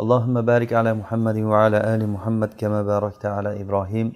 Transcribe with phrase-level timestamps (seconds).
[0.00, 4.12] اللهم بارك على محمد وعلى آل محمد كما باركت على إبراهيم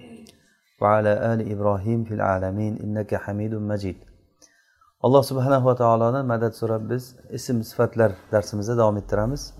[0.81, 3.97] وعلى آل إبراهيم في العالمين إنك حميد مجيد
[5.05, 9.53] alloh subhanahu va taolodan madad so'rab biz ism sifatlar darsimizda davom ettiramiz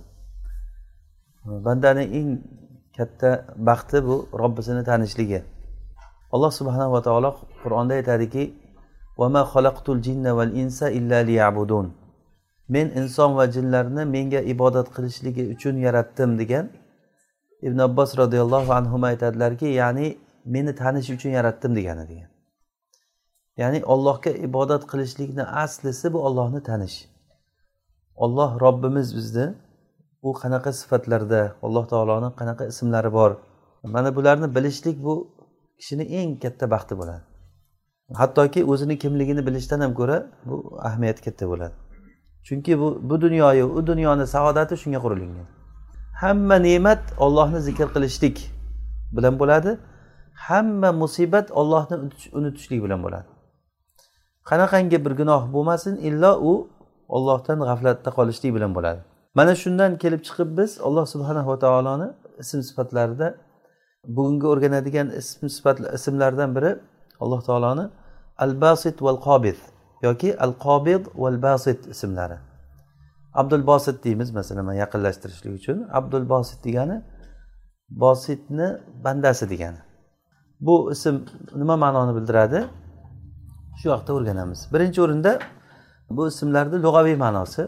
[1.65, 2.29] bandani eng
[2.97, 5.39] katta baxti bu robbisini tanishligi
[6.33, 7.29] alloh subhanahu va taolo
[7.63, 8.43] qur'onda aytadiki
[12.68, 16.70] men inson va jinlarni menga ibodat qilishligi uchun yaratdim degan
[17.62, 22.30] ibn abbos roziyallohu anhu aytadilarki ya'ni meni tanish uchun yaratdim degani degan.
[23.56, 27.08] Ya'ni ollohga ibodat qilishlikni aslisi bu ollohni tanish.
[28.14, 29.54] Olloh robbimiz bizni
[30.22, 33.36] u qanaqa sifatlarda alloh taoloni qanaqa ismlari bor.
[33.82, 35.14] Mana bularni bilishlik bu
[35.78, 37.22] kishini eng katta baxti bo'ladi.
[38.20, 40.16] Hattoki o'zini kimligini bilishdan ham ko'ra
[40.48, 40.56] bu
[40.88, 41.74] ahamiyati katta bo'ladi.
[42.46, 45.46] Chunki bu bu dunyoyu u dunyoni saodati shunga qurilingan
[46.22, 48.36] hamma ne'mat ollohni zikr qilishlik
[49.16, 49.78] bilan bo'ladi.
[50.34, 51.96] Hamma musibat ollohni
[52.38, 53.28] unutishlik bilan bo'ladi.
[54.48, 56.52] Qanaqangi bir gunoh bo'lmasin illo u
[57.16, 59.00] ollohdan g'aflatda qolishlik bilan bo'ladi.
[59.38, 62.08] Mana shundan kelib chiqib biz alloh subhanahu va taoloni
[62.42, 63.28] ism sifatlarida
[64.16, 66.70] bugungi o'rganadigan ism sifat ismlardan biri
[67.22, 67.84] alloh taoloni
[68.44, 69.58] al basit val qobid
[70.02, 72.38] yoki al qobid val basit ismlari.
[73.34, 75.88] Abdul bosit deymiz masalan yaqinlashtirishlik uchun.
[75.92, 77.02] Abdul bosit degani
[77.90, 78.68] bositni
[79.04, 79.80] bandasi degani.
[80.60, 81.16] Bu ism
[81.54, 82.64] nima ma'noni bildiradi?
[83.80, 84.60] Shu haqda o'rganamiz.
[84.72, 85.38] Birinchi o'rinda
[86.10, 87.62] bu ismlarni lug'aviy ma'nosi.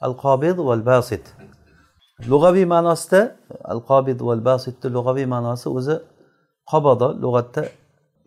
[0.00, 1.24] Al qobid val basit
[2.26, 5.96] lug'aviy ma'nosida al qobid val basitni lug'aviy ma'nosi o'zi
[6.70, 7.62] qobodo lug'atda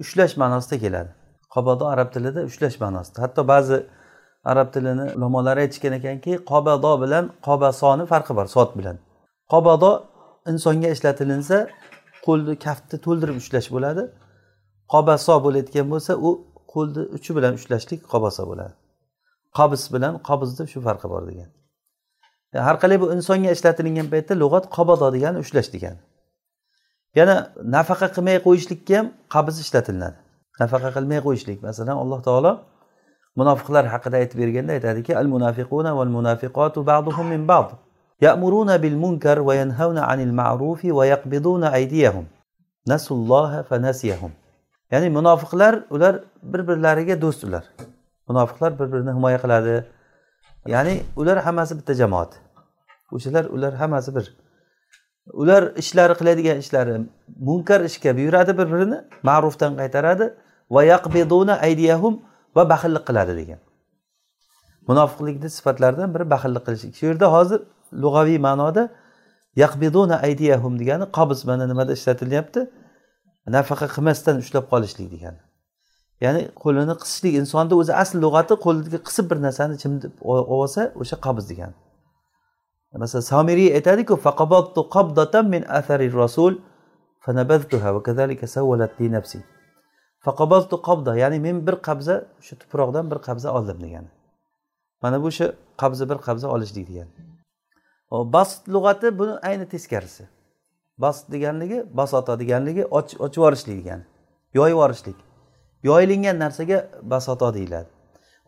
[0.03, 1.12] ushlash ma'nosida keladi.
[1.56, 3.17] Qobodo arab tilida ushlash ma'nosida.
[3.23, 3.78] Hatto ba'zi
[4.51, 8.97] arab tilini ulamolari aytishgan ekanki qobado bilan qobasoni farqi bor sot bilan.
[9.53, 9.91] Qobodo
[10.51, 11.57] insonga ishlatilinsa
[12.25, 14.03] qo'lni kaftni to'ldirib ushlash bo'ladi.
[14.94, 16.29] Qobaso bo'layotgan bo'lsa u
[16.73, 18.73] qo'lni uchi bilan ushlashlik qobaso bo'ladi.
[19.57, 21.50] Qobis bilan qobizni shu farqi bor degan.
[22.56, 26.01] E, har qalay bu insonga ishlatilingan paytda lug'at qobodo degani ushlash degani.
[27.19, 27.35] Yana
[27.75, 30.21] nafaqa qilmay qo'yishlikka ham qabiz ishlatilinadi
[30.59, 31.62] nafaqa qilmay qo'yishlik.
[31.63, 32.51] Masalan alloh taolo
[33.39, 37.69] munofiqlar haqida aytib berganda aytadiki al munafiquna val munafiqatu ba'duhum min ba'd.
[38.22, 42.25] Ya'muruna bil munkar va yanhauna anil ma'rufi va yaqbiduna aydiyahum.
[42.88, 44.31] Nasulloha fanasiyahum
[44.91, 47.63] ya'ni munofiqlar ular bir birlariga do'st ular.
[48.28, 49.75] Munofiqlar bir birini himoya qiladi.
[50.67, 52.31] Ya'ni ular hammasi bitta jamoat.
[53.11, 54.25] O'shalar ular hammasi bir.
[55.42, 57.02] Ular ishlari qiladigan ishlari
[57.40, 60.34] munkar ishga buyuradi bir birini ma'rufdan qaytaradi.
[60.72, 62.14] Va yaqbiduna aydiyahum
[62.56, 63.59] va baxillik qiladi degan.
[64.90, 67.59] Munofiqlikni sifatlaridan biri baxillik qilishlik shu yerda hozir
[68.04, 68.84] lug'aviy ma'noda
[69.64, 72.62] yaqbiduna aydiyahum degani qobz mana nimada ishlatilyapti?
[73.56, 75.42] Nafaqa qilmasdan ushlab qolishlik degani.
[76.26, 80.14] Ya'ni qo'lini qisishlik insonni o'zi asl lug'ati qo'lidagi qisib bir narsani chimdib
[80.58, 81.76] olsa o'sha qabz degani.
[83.00, 84.16] Masalan somiriy aytadiku
[85.53, 86.53] min athari rasul
[87.25, 89.40] fanabadtuha va kazalika sawwalat li nafsi
[90.25, 94.09] faqabaltu qabda ya'ni men bir qabza o'sha tuproqdan bir qabza oldim degani
[95.02, 95.47] mana bu o'sha
[95.81, 97.12] qabza bir qabza olishlik degani
[98.35, 100.23] bast lug'ati buni ayni teskarisi
[100.97, 104.06] bast deganligi basota deganligi ochib yuborishlik degani
[104.53, 105.18] yoyib yuborishlik
[105.84, 106.78] yoyilingan narsaga
[107.13, 107.90] basoto deyiladi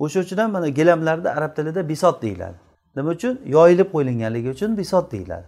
[0.03, 2.57] o'sha uchun ham mana gilamlarda arab tilida bisot deyiladi
[2.95, 3.33] nima uchun?
[3.45, 5.45] Yoyilib qo'yilganligi uchun bisot deyiladi.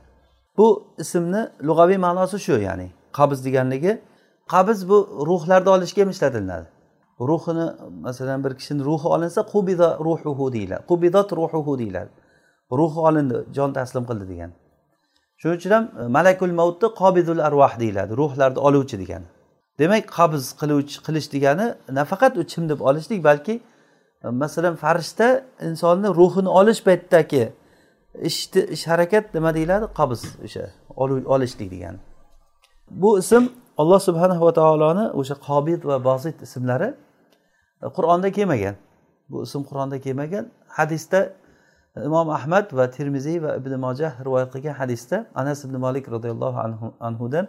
[0.58, 0.68] Bu
[0.98, 2.88] ismni lug'aviy ma'nosi shu ya'ni
[3.18, 4.02] qabz deganligi.
[4.54, 4.98] Qabz bu
[5.30, 6.68] ruhlarni olishga ham ishlatilinadi
[7.20, 7.72] ruhini
[8.02, 10.84] masalan bir kishini ruhi olinsa qubida ruhuhu deyiladi.
[10.88, 12.10] Qubidot ruhuhu deyiladi.
[12.72, 14.52] Ruhi olindi jon taslim qildi degan.
[15.38, 19.26] Shuning uchun ham e, malakul mavtni qobidul arvoh deyiladi ruhlarni oluvchi degani.
[19.80, 21.68] Demak qabz qiluvchi qilish degani
[22.00, 23.62] nafaqat u chimdib olishlik balki
[24.32, 27.54] masalan farishta insonni ruhini olish paytidagi
[28.30, 29.86] ishni ish harakat nima deyiladi?
[30.00, 30.64] Qabz o'sha
[31.36, 32.00] olishlik degani.
[32.92, 33.44] Bu ism
[33.78, 36.90] alloh subhanahu va taoloni o'sha qobid va bosit ismlari
[37.84, 38.76] e, qur'onda kelmagan.
[39.30, 40.46] Bu ism qur'onda kelmagan.
[40.68, 41.20] Hadisda
[41.96, 46.58] e, imom ahmad va termiziy va ibn mojah rivoyat qilgan hadisda anas ibn molik roziyallohu
[47.00, 47.48] anhudan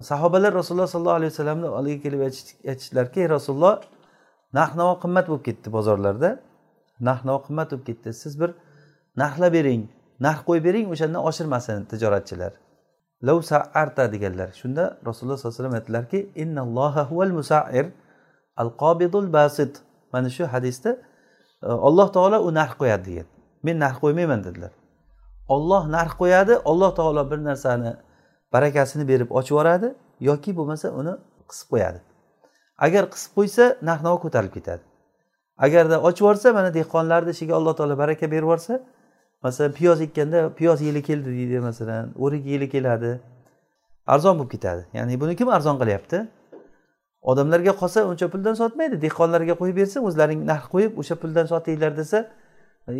[0.00, 2.20] sahobalar rasululloh sollallohu alayhi vasallamni oldiga kelib
[2.70, 3.74] aytishdilarki rasululloh
[4.56, 6.30] narx navo qimmat bo'lib ketdi bozorlarda.
[7.00, 8.12] Narx navo qimmat bo'lib ketdi.
[8.22, 8.50] Siz bir
[9.22, 9.82] narxlab bering
[10.26, 12.52] narx qo'yib bering o'shandan oshirmasin tijoratchilar.
[13.26, 14.48] Lav saarta deganlar.
[14.60, 17.86] Shunda rasululloh sollallohu alayhi vasallam aytdilarki innalloha huval musair
[18.56, 19.82] al qobidul basit.
[20.12, 20.90] Mana shu hadisda
[21.62, 23.26] e, alloh taolo u narx qo'yadi degan.
[23.62, 24.72] Men narx qo'ymayman dedilar.
[25.48, 27.92] Olloh narx qo'yadi alloh taolo bir narsani
[28.52, 29.88] barakasini berib ochib yuboradi
[30.20, 31.14] yoki bo'lmasa uni
[31.50, 31.98] qisib qo'yadi.
[32.86, 34.82] Agar qisib qo'ysa narx navo ko'tarilib ketadi.
[35.66, 38.74] Agarda ochib yuborsa mana dehqonlarni ishiga alloh taolo baraka berib yuborsa
[39.42, 43.20] masalan piyoz ekkanda piyoz yili keldi deydi masalan o'rik yili keladi
[44.06, 44.82] arzon bo'lib ketadi.
[44.98, 46.18] Ya'ni buni kim arzon qilyapti?
[47.30, 52.18] Odamlarga qolsa uncha puldan sotmaydi dehqonlarga qo'yib bersa o'zlaring narx qo'yib o'sha puldan sotinglar desa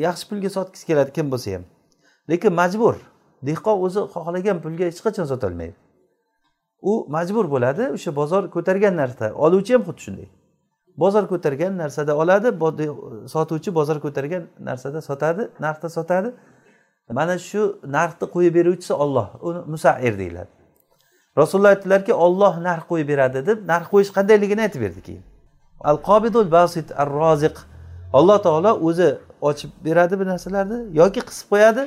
[0.06, 1.64] yaxshi pulga sotgisi keladi kim bo'lsa ham.
[2.30, 2.96] Lekin majbur
[3.48, 5.76] dehqon o'zi xohlagan pulga hech qachon sotolmaydi.
[6.82, 9.32] U majbur bo'ladi o'sha bozor ko'targan narsa.
[9.34, 10.28] Oluvchi ham xuddi shunday.
[10.96, 12.48] Bozor ko'targan narsada oladi
[13.34, 16.30] sotuvchi bozor ko'targan narsada sotadi narxda sotadi.
[17.18, 17.62] Mana shu
[17.96, 20.50] narxni qo'yib beruvchisi olloh uni musair deyiladi.
[21.40, 25.24] Rasululloh aytdilarki olloh narx qo'yib beradi deb narx qo'yish qandayligini aytib berdi keyin.
[25.90, 27.56] Al qobidul basit ar roziq
[28.12, 29.08] alloh taolo o'zi
[29.40, 31.82] ochib beradi bu narsalarni yoki qisib qo'yadi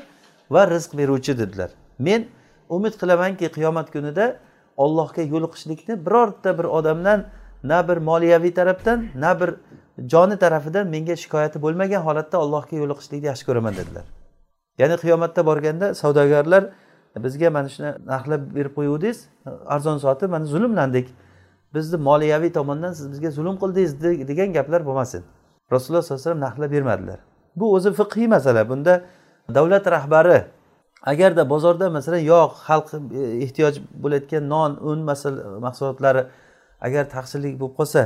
[0.54, 1.70] va rizq beruvchi dedilar.
[2.00, 2.22] Men
[2.70, 4.26] umid qilamanki qiyomat kunida
[4.78, 7.26] ollohga yo'liqishlikni birorta bir odamdan
[7.64, 9.56] na bir moliyaviy tarafdan na bir
[9.98, 14.04] joni tarafidan menga shikoyati bo'lmagan holatda allohga yo'liqishlikni yaxshi ko'raman dedilar.
[14.78, 16.64] Ya'ni qiyomatda borganda savdogarlar
[17.26, 19.18] bizga mana shuni narxlab berib qo'yuvdingiz
[19.66, 21.08] arzon sotib mana zulmlandik.
[21.74, 25.24] Bizni moliyaviy tomondan siz bizga zulm qildingiz degan gaplar bo'lmasin.
[25.72, 27.20] Rasululloh sallallohu alayhi vasallam narxlab bermadilar.
[27.56, 28.70] Bu o'zi fiqhiy masala.
[28.70, 28.94] Bunda
[29.56, 30.46] davlat rahbari
[31.02, 35.00] agarda bozorda masalan yog' xalq e, ehtiyoj bo'layotgan non un
[35.66, 36.26] mahsulotlari
[36.82, 38.02] agar taqchillik bo'lib qolsa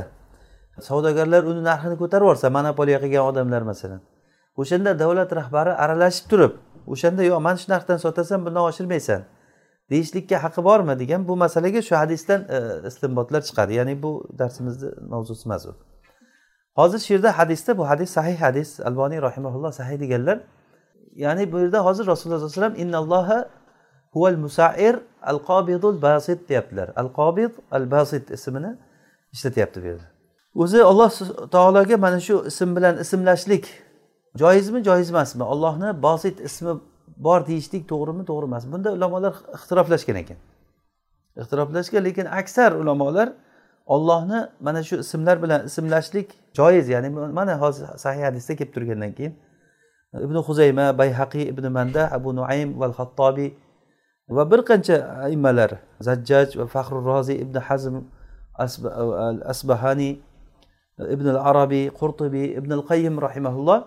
[0.88, 4.00] savdogarlar uni narxini ko'tarib yuborsa monopoliya qilgan odamlar masalan
[4.60, 6.52] o'shanda davlat rahbari aralashib turib
[6.92, 9.20] o'shanda yo mana shu narxdan sotasan bundan oshirmaysan
[9.90, 12.58] deyishlikka haqqi bormi degan bu masalaga shu hadisdan e,
[12.88, 13.72] istinbotlar chiqadi.
[13.80, 15.72] Ya'ni bu darsimizni mavzusi emas u
[16.76, 20.38] hozir shu yerda hadisda bu hadis sahih hadis alboniy rahimaulloh sahih deganlar
[21.24, 23.38] ya'ni bu yerda hozir rasululloh sallallohu alayhi vasallam innalloha
[24.14, 26.88] huval musair al qobidul basit deyaptilar.
[26.96, 28.72] Al qobid al basit ismini
[29.34, 30.06] ishlatyapti bu yerda
[30.62, 31.10] o'zi alloh
[31.50, 33.64] taologa mana shu ism bilan ismlashlik
[34.40, 35.42] joizmi joiz emasmi?
[35.42, 36.72] Ollohni bosit ismi
[37.26, 38.64] bor deyishlik to'g'rimi to'g'ri emas.
[38.72, 40.38] Bunda ulamolar ixtiroflashgan ekan.
[41.40, 43.28] Ixtiroflashgan lekin aksar ulamolar
[43.86, 46.28] ollohni mana shu ismlar bilan ismlashlik
[46.58, 46.88] joiz.
[46.88, 47.08] Ya'ni
[47.38, 49.34] mana hozir sahih hadisda kelib turgandan keyin
[50.24, 53.50] ibn huzayma bayhaqiy ibn manda abu nuaym val hattobiy
[54.36, 54.96] va bir qancha
[55.34, 55.70] immalar
[56.06, 57.94] zajjaj va faxrul rozi ibn hazm
[58.64, 60.14] al asbahaniy
[61.14, 63.80] ibn al arabiy qurtubiy ibn al qayyim rahimaulloh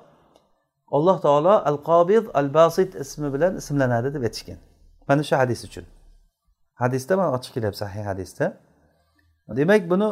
[0.98, 4.60] alloh taolo al qobid al basit ismi bilan ismlanadi deb aytishgan.
[5.08, 5.86] Mana shu hadis uchun.
[6.82, 8.46] Hadisda mana ochiq kelyapti sahih hadisda.
[9.60, 10.08] Demak buni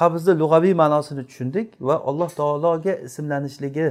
[0.00, 3.86] qabzni lug'aviy ma'nosini tushundik va alloh taologa ismlanishligi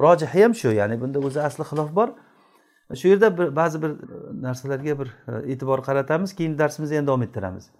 [0.00, 2.08] rojihi ham shu ya'ni bunda o'zi asli xilof bor.
[3.00, 3.96] Shu yerda bir ba'zi bir e,
[4.42, 7.70] narsalarga bir e, e'tibor qaratamiz keyin darsimizni yana davom ettiramiz.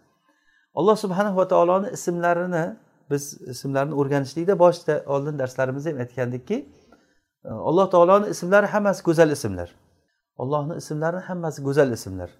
[0.75, 2.76] Alloh subhanahu va taoloni ismlarini
[3.10, 6.56] biz ismlarini o'rganishlikda boshida oldin darslarimizda ham aytgandikki
[7.44, 9.75] e, alloh taoloni ismlari hammasi go'zal ismlar.
[10.37, 12.30] Ollohni ismlari hammasi go'zal ismlar.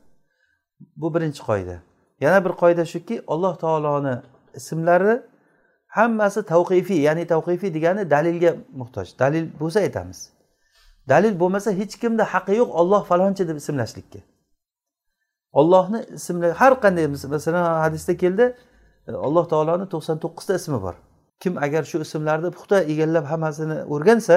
[0.97, 1.76] Bu birinchi qoida.
[2.20, 4.14] Yana bir qoida shuki alloh taoloni
[4.54, 5.23] ismlari
[5.97, 9.09] hammasi tavqifiy ya'ni tavqifiy degani dalilga muhtoj.
[9.18, 10.30] Dalil bo'lsa aytamiz.
[11.09, 14.21] Dalil bo'lmasa hech kimda haqqi yo'q olloh falonchi deb ismlashlikka.
[15.52, 18.45] Ollohni ismlar har qanday masalan hadisda keldi
[19.09, 20.95] e, alloh taoloni to'qson to'qqizta ismi bor.
[21.42, 24.37] Kim agar shu ismlarni puxta egallab hammasini o'rgansa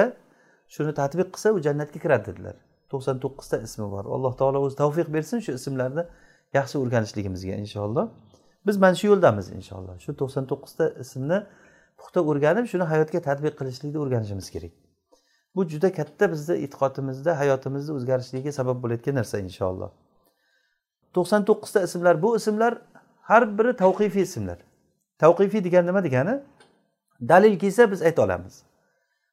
[0.74, 2.56] shuni tadbiq qilsa u jannatga kiradi dedilar.
[2.90, 4.04] To'qson to'qqizta ismi bor.
[4.14, 6.04] Alloh taolo o'zi tavfiq bersin shu ismlarni
[6.58, 8.06] yaxshi o'rganishligimizga inshaalloh.
[8.66, 9.94] Biz mana shu yo'ldamiz inshaalloh.
[10.04, 11.38] Shu to'qson to'qqizta ismni
[11.98, 14.72] puxta o'rganib shuni hayotga tadbiq qilishlikni o'rganishimiz kerak.
[15.54, 19.90] Bu juda katta bizni e'tiqodimizda hayotimizni o'zgarishligiga sabab bo'layotgan narsa inshaalloh.
[21.14, 22.72] To'qson to'qqizta ismlar bu ismlar
[23.30, 24.58] har biri tavqifiy ismlar.
[25.22, 26.34] Tavqifiy degani nima degani?
[27.32, 28.54] Dalil kelsa biz ayta olamiz.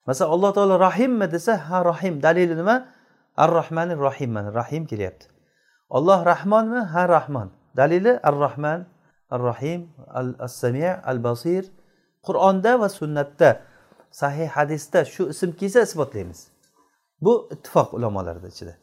[0.08, 2.76] Masalan alloh taolo rahimmi desa ha rohim dalili nima?
[3.38, 5.26] Ar rohmanir rohim mana rahim kelyapti.
[5.90, 6.80] Olloh rahmonmi?
[6.94, 7.50] Ha rahmon.
[7.78, 8.86] Dalili ar rohman
[9.34, 9.82] ar rohim
[10.20, 11.64] al assami al basir
[12.28, 13.50] qur'onda va sunnatda
[14.22, 16.40] sahih hadisda shu ism kelsa isbotlaymiz.
[17.22, 18.74] Bu ittifoq ulamolarni ichida.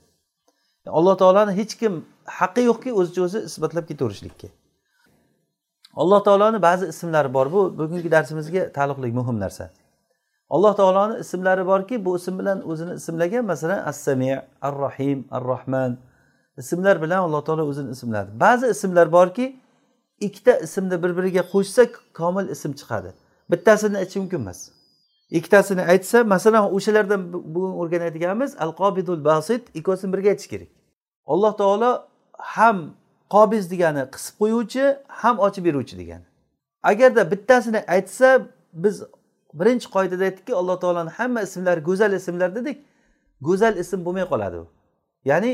[0.99, 1.93] Alloh taoloni hech kim
[2.39, 4.49] haqqi yo'qki o'zicha o'zi isbotlab ketaverishlikka.
[6.03, 7.47] Alloh taoloni ba'zi ismlari bor.
[7.53, 9.71] Bu bugungi darsimizga taalluqli muhim narsa.
[10.51, 14.31] Alloh taoloni ismlari borki bu ism bilan o'zini ismlagan masalan as sami
[14.67, 15.99] ar rohim ar rohman
[16.63, 18.31] ismlar bilan alloh taolo o'zini ismladi.
[18.41, 19.47] Ba'zi ismlar borki
[20.21, 21.83] ikkita ismni bir biriga qo'shsa
[22.15, 23.11] komil ism chiqadi.
[23.51, 24.71] Bittasini aytish mumkin emas.
[25.31, 30.69] Ikkitasini aytsa masalan o'shalardan bugun o'rganadiganimiz al qobidul basit ikkovsini birga aytish kerak.
[31.27, 31.91] Alloh taolo
[32.39, 32.95] ham
[33.35, 36.27] qobiz degani qisib qo'yuvchi ham ochib beruvchi degani.
[36.83, 38.29] Agarda bittasini aytsa
[38.73, 39.03] biz
[39.55, 42.77] birinchi qoidada aytdikki alloh taoloni hamma ismlari go'zal ismlar dedik
[43.41, 44.67] go'zal ism bo'lmay qoladi u.
[45.31, 45.53] Ya'ni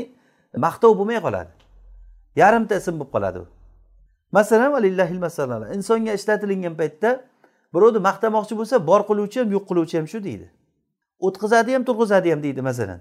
[0.65, 1.51] maqtov bo'lmay qoladi.
[2.35, 3.45] Yarimta ism bo'lib qoladi u.
[4.37, 7.09] masalan valillahil masalalar insonga ishlatilingan paytda
[7.73, 10.47] birovni maqtamoqchi bo'lsa bor qiluvchi ham yo'q qiluvchi ham shu deydi.
[11.27, 12.99] O'tqizadi ham turg'izadi ham deydi masalan.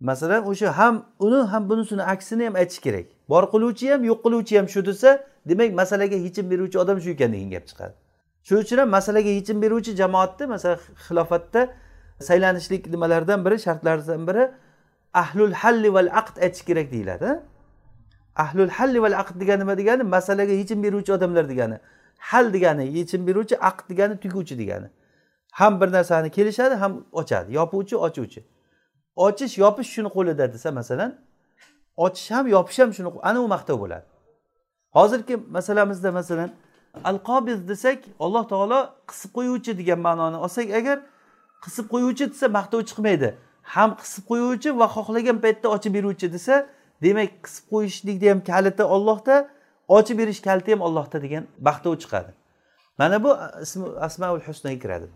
[0.00, 0.94] Masalan o'sha ham
[1.26, 3.06] uni ham bunisini aksini ham aytish kerak.
[3.28, 5.10] Bor qiluvchi ham yo'q qiluvchi ham shu desa
[5.48, 7.94] demak masalaga yechim beruvchi odam shu ekan degan gap chiqadi.
[8.46, 11.60] Shuning uchun ham masalaga yechim beruvchi jamoatni masalan xilofatda
[12.28, 14.44] saylanishlik nimalaridan biri shartlaridan biri
[15.22, 17.30] ahlul halli val aqd aytish kerak deyiladi
[18.36, 20.02] ahlul halli val aqd degani nima degani?
[20.02, 21.78] Masalaga yechim beruvchi odamlar degani.
[22.18, 24.88] Hal degani yechim beruvchi aqd degani tuguvchi degani.
[25.52, 27.54] Ham bir narsani kelishadi ham ochadi.
[27.54, 28.44] Yopuvchi ochuvchi.
[29.16, 31.10] Ochish yopish shuni qo'lida desa masalan
[31.96, 34.06] ochish ham yopish ham shuni ana u maqtov bo'ladi.
[34.96, 36.50] Hozirgi masalamizda masalan
[37.04, 40.98] al qobiz desak alloh taolo qisib qo'yuvchi degan ma'noni olsak agar
[41.64, 43.28] qisib qo'yuvchi desa maqtov chiqmaydi.
[43.74, 46.54] Ham qisib qo'yuvchi va xohlagan paytda ochib beruvchi desa
[47.02, 49.48] demak qisib qo'yishlikni ham kaliti ollohda
[49.88, 52.30] ochib berish kaliti ham ollohda degan maqtov chiqadi.
[52.98, 55.06] Mana bu ismi asmaul husnaga kiradi.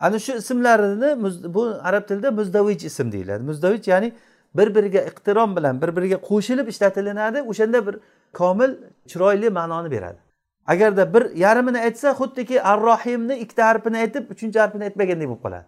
[0.00, 1.10] Ana shu ismlarini
[1.54, 3.42] bu arab tilida muzdavij ism deyiladi.
[3.42, 4.12] Muzdavij ya'ni
[4.54, 7.96] bir biriga iqtirom bilan bir biriga qo'shilib ishlatilinadi o'shanda bir
[8.32, 8.70] komil
[9.10, 10.18] chiroyli ma'noni beradi.
[10.66, 15.66] Agarda bir yarmini aytsa xuddiki ar rohimni ikkita harfini aytib uchinchi harfini aytmagandek bo'lib qoladi.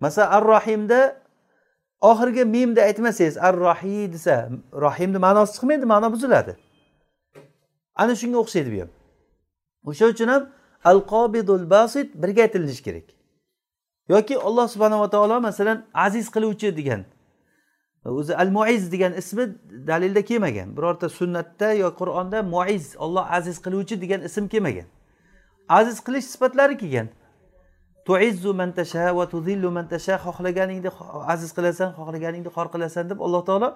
[0.00, 1.00] Masalan ar rohimda
[2.00, 6.56] oxirgi mimni aytmasangiz ar rohiy desa rohimni ma'nosi chiqmaydi ma'no buziladi.
[7.94, 8.90] Ana shunga o'xshaydi bu ham.
[9.90, 10.42] O'sha uchun ham
[10.84, 13.06] al qobidul basit birga aytilinishi kerak.
[14.08, 17.04] Yoki alloh subhanava taolo masalan aziz qiluvchi degan
[18.04, 19.44] o'zi al muiz degan ismi
[19.86, 20.76] dalilda kelmagan.
[20.76, 24.86] Birorta sunnatda yo qur'onda muiz olloh aziz qiluvchi degan ism kelmagan.
[25.68, 27.08] Aziz qilish sifatlari kelgan.
[28.08, 30.90] Tuizzu man tasha va tudillu man tasha xohlaganingni
[31.32, 33.68] aziz qilasan xohlaganingni xor qilasan deb alloh taolo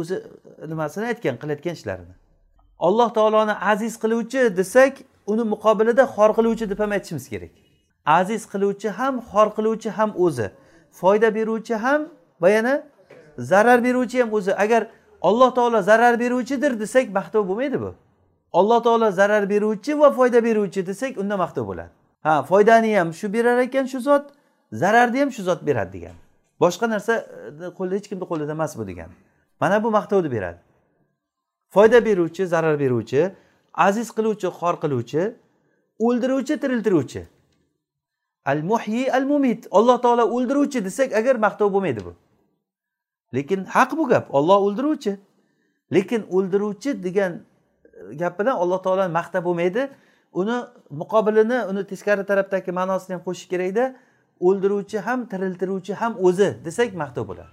[0.00, 0.16] o'zi
[0.72, 2.14] nimasini aytgan qilayotgan ishlarini.
[2.86, 4.94] Alloh taoloni aziz qiluvchi desak
[5.32, 7.52] uni muqobilida xor qiluvchi deb ham aytishimiz kerak.
[8.18, 10.46] Aziz qiluvchi ham xor qiluvchi ham o'zi.
[11.00, 12.00] Foyda beruvchi ham
[12.42, 12.74] va yana
[13.50, 14.52] zarar beruvchi ham o'zi.
[14.64, 14.82] Agar
[15.28, 17.90] alloh taolo zarar beruvchidir desak maqtov bo'lmaydi bu.
[18.58, 21.99] Alloh taolo zarar beruvchi va foyda beruvchi desak unda maqtov bo'ladi.
[22.20, 24.24] Ha foydani ham shu berar ekan shu zot.
[24.72, 26.16] Zararni ham shu zot beradi degan.
[26.60, 29.10] Boshqa narsa e, qo'lida hech kimni qo'lida emas bu degan.
[29.60, 30.58] Mana bu maqtovni beradi.
[31.74, 33.32] Foyda beruvchi zarar beruvchi
[33.74, 35.22] aziz qiluvchi xor qiluvchi
[36.06, 37.22] o'ldiruvchi tiriltiruvchi.
[38.44, 42.12] Al muhyi al mumit alloh taolo o'ldiruvchi desak agar maqtov bo'lmaydi bu.
[43.34, 44.34] Lekin haq bu gap.
[44.34, 45.12] Olloh o'ldiruvchi.
[45.94, 49.82] Lekin o'ldiruvchi degan e, gap bilan alloh taoloni maqtab bo'lmaydi.
[50.32, 50.56] Uni
[50.90, 53.84] muqobilini uni teskari tarafdagi ma'nosini ham qo'shish kerakda
[54.40, 57.52] o'ldiruvchi ham tiriltiruvchi ham o'zi desak maqtov bo'ladi.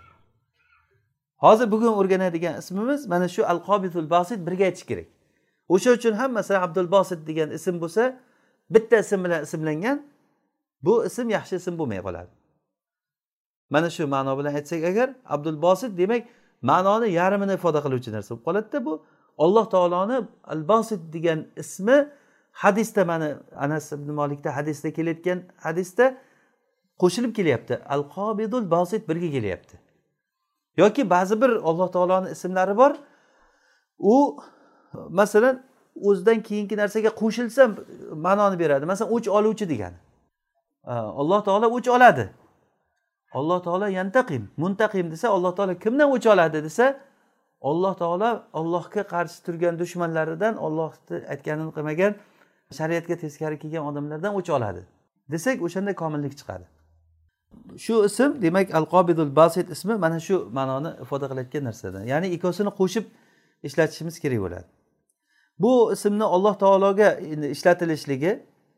[1.44, 5.08] Hozir bugun o'rganadigan ismimiz mana shu al qobitul basit birga aytish kerak.
[5.74, 8.04] O'sha uchun ham masalan abdul bosit degan ism bo'lsa
[8.70, 9.98] bitta ism bilan ismlangan
[10.86, 12.32] bu ism yaxshi ism bo'lmay qoladi.
[13.70, 16.24] Mana shu ma'no bilan aytsak agar abdul bosit demak
[16.62, 18.94] ma'noni yarmini ifoda qiluvchi narsa bo'lib qoladida bu
[19.44, 20.18] alloh taoloni
[20.54, 21.98] al bosit degan ismi
[22.64, 26.06] hadisda mana anas ibn molikda hadisda kelayotgan hadisda
[27.02, 27.74] qo'shilib kelyapti.
[27.94, 29.76] Al qobidul bosit birga kelyapti.
[30.78, 32.92] Yoki ba'zi bir alloh taoloni ismlari bor.
[34.00, 34.16] U
[35.10, 35.56] masalan
[36.08, 37.62] o'zidan keyingi narsaga qo'shilsa
[38.26, 38.86] ma'noni beradi.
[38.86, 39.98] Masalan o'ch oluvchi degani
[41.22, 42.26] alloh taolo o'ch oladi.
[43.40, 46.86] Alloh taolo yantaqim muntaqim desa alloh taolo kimdan o'ch oladi desa
[47.62, 52.12] alloh taolo ollohga qarshi turgan dushmanlaridan ollohni aytganini qilmagan
[52.72, 54.86] shariatga teskari kelgan odamlardan o'ch oladi.
[55.32, 56.66] Desak o'shanda komillik chiqadi.
[57.78, 62.04] Shu ism demak al qobidul basit ismi mana shu ma'noni ifoda qilayotgan narsadan.
[62.12, 63.06] Ya'ni ikkovsini qo'shib
[63.64, 64.68] ishlatishimiz kerak bo'ladi.
[65.60, 67.10] Bu ismni alloh taologa
[67.56, 68.32] ishlatilishligi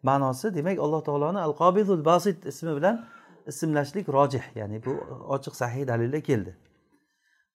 [0.04, 3.06] ma'nosi demak alloh taoloni al qobidul basit ismi bilan
[3.48, 4.92] ismlashlik rojih ya'ni bu
[5.36, 6.52] ochiq sahiy dalilda keldi.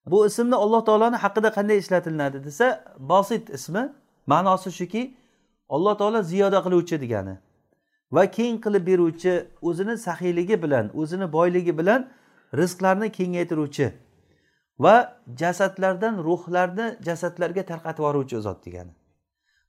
[0.06, 2.66] Bu ismni alloh taoloni haqida qanday ishlatilinadi desa
[2.98, 3.92] bosit ismi
[4.26, 5.02] ma'nosi shuki
[5.68, 7.35] alloh taolo ziyoda qiluvchi degani
[8.12, 12.11] va keng qilib beruvchi o'zini saxiyligi bilan o'zini boyligi bilan
[12.61, 13.92] rizqlarni kengaytiruvchi
[14.78, 14.94] va
[15.37, 18.92] jasadlardan ruhlarni jasadlarga tarqatib yuboruvchi zot degani.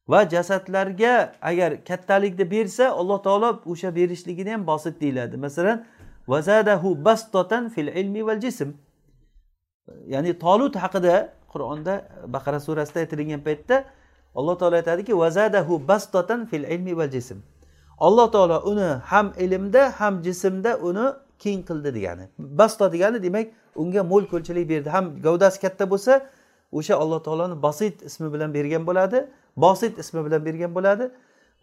[0.07, 5.37] Va jasadlarga agar kattalikni bersa alloh taolo o'sha berishligini ham bosit deyiladi.
[5.37, 5.85] Masalan
[6.27, 8.69] vazadahu bastotan fil ilmi val jism.
[10.07, 11.15] Ya'ni tolut haqida
[11.53, 11.93] qur'onda
[12.27, 13.85] baqara surasida aytilgan paytda
[14.35, 17.37] alloh taolo aytadiki vazadahu bastotan fil ilmi va jism.
[17.99, 21.05] Alloh taolo uni ham ilmda ham jismda uni
[21.39, 22.25] keng qildi degani.
[22.37, 24.89] Basto degani demak unga mo'l ko'lchilik berdi.
[24.89, 26.13] Ham gavdasi katta bo'lsa
[26.71, 29.27] o'sha alloh taoloni basit ismi bilan bergan bo'ladi
[29.57, 31.11] bosit ismi bilan bergan bo'ladi.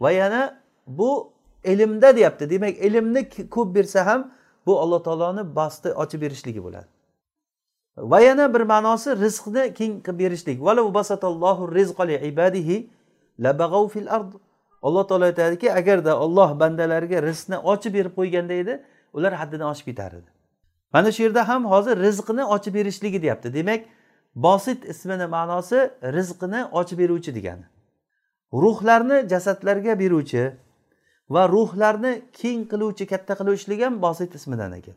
[0.00, 1.33] Va yana bu
[1.64, 2.50] ilmda deyapti.
[2.50, 4.31] Demak ilmni ko'p bersa ham
[4.67, 6.87] bu alloh taoloni basti ochib berishligi bo'ladi.
[7.96, 10.58] Va yana bir ma'nosi rizqni keng qilib berishlik.
[14.82, 18.82] Alloh taolo aytadiki agarda olloh bandalariga rizqni ochib berib qo'yganda edi
[19.12, 20.30] ular haddidan oshib ketar edi.
[20.92, 23.54] Mana shu yerda ham hozir rizqni ochib berishligi deyapti.
[23.54, 23.84] Demak
[24.34, 27.64] bosit ismini ma'nosi rizqini ochib beruvchi degani.
[28.52, 30.52] Ruhlarni jasadlarga beruvchi
[31.30, 34.94] va ruhlarni keng qiluvchi katta qiluvchilik ham bosit ismidan ekan.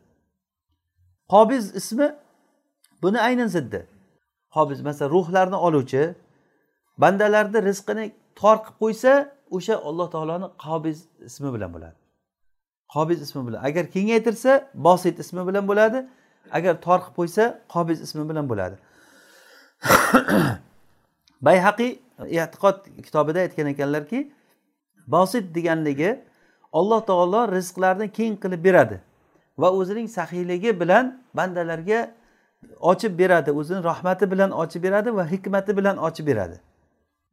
[1.28, 2.08] Qobiz ismi
[3.02, 3.86] buni aynan ziddi.
[4.54, 6.14] Qobiz masalan ruhlarni oluvchi
[6.98, 8.04] bandalarni rizqini
[8.40, 9.12] tor qilib qo'ysa
[9.56, 10.98] o'sha alloh taoloni qobiz
[11.28, 11.96] ismi bilan bo'ladi.
[12.94, 13.60] Qobiz ismi bilan.
[13.68, 15.98] Agar kengaytirsa bosit ismi bilan bo'ladi.
[16.52, 18.76] Agar tor qilib qo'ysa qobiz ismi bilan bo'ladi.
[21.46, 21.92] Bayhaqiy
[22.24, 22.76] e'tiqod
[23.06, 24.32] kitobida aytgan ekanlarki
[25.06, 26.10] bosit deganligi
[26.72, 29.00] alloh taolo rizqlarni keng qilib beradi
[29.58, 32.00] va o'zining saxiyligi bilan bandalarga
[32.80, 36.60] ochib beradi o'zini rahmati bilan ochib beradi va hikmati bilan ochib beradi.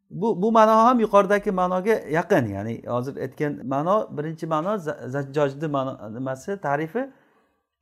[0.10, 4.78] Bu bu ma'no ham yuqoridagi ma'noga yaqin ya'ni hozir aytgan ma'no birinchi ma'no
[5.16, 5.68] zajjojni
[6.18, 7.10] nimasi tarifi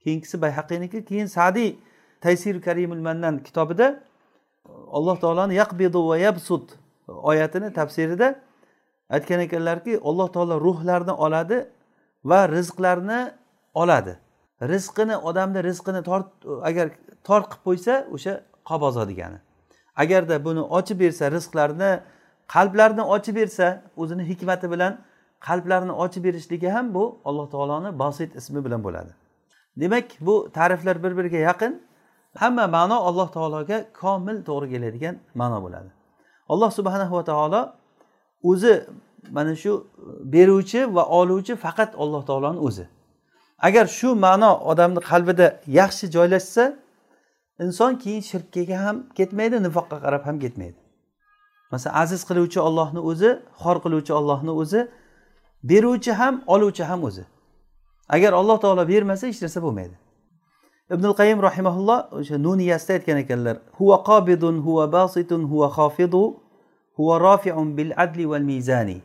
[0.04, 1.76] keyingisi bayhaqiyniki keyin sadiy
[2.22, 4.00] taysir karimul mannan kitobida
[4.98, 6.64] alloh taoloni yaqbidu va yabsud
[7.08, 8.28] oyatini tafsirida
[9.10, 11.68] aytgan ekanlarki alloh taolo ruhlarni oladi
[12.24, 13.32] va rizqlarni
[13.74, 14.18] oladi.
[14.62, 16.28] Rizqini odamni rizqini tort
[16.70, 16.90] agar
[17.24, 18.34] tor qilib qo'ysa o'sha
[18.70, 19.38] qobozo degani
[19.96, 21.92] agarda buni ochib bersa rizqlarni
[22.54, 24.94] qalblarni ochib bersa o'zini hikmati bilan
[25.48, 29.12] qalblarni ochib berishligi ham bu alloh taoloni bosit ismi bilan bo'ladi.
[29.78, 31.82] Demak bu ta'riflar bir biriga yaqin
[32.36, 35.90] hamma ma'no alloh taologa komil to'g'ri keladigan ma'no bo'ladi.
[36.50, 37.62] Alloh subhanahu va taolo
[38.44, 38.74] o'zi
[39.32, 39.72] mana shu
[40.34, 42.86] beruvchi va oluvchi faqat alloh taoloni o'zi.
[43.68, 45.48] Agar shu ma'no odamni qalbida
[45.80, 46.64] yaxshi joylashsa
[47.66, 50.80] inson keyin shirkkaga ham ketmaydi nifoqqa qarab ham ketmaydi.
[51.72, 53.30] Masalan aziz qiluvchi ollohni o'zi
[53.62, 54.82] xor qiluvchi ollohni o'zi
[55.70, 57.24] beruvchi ham oluvchi ham o'zi.
[58.16, 59.96] Agar alloh taolo bermasa hech narsa bo'lmaydi.
[60.96, 66.24] Ibn qayim rahimaulloh o'sha nuniyasida aytgan ekanlar huva qobidun huva basitun huva xofidu
[66.98, 69.00] huva rofiun bil adli val mizani.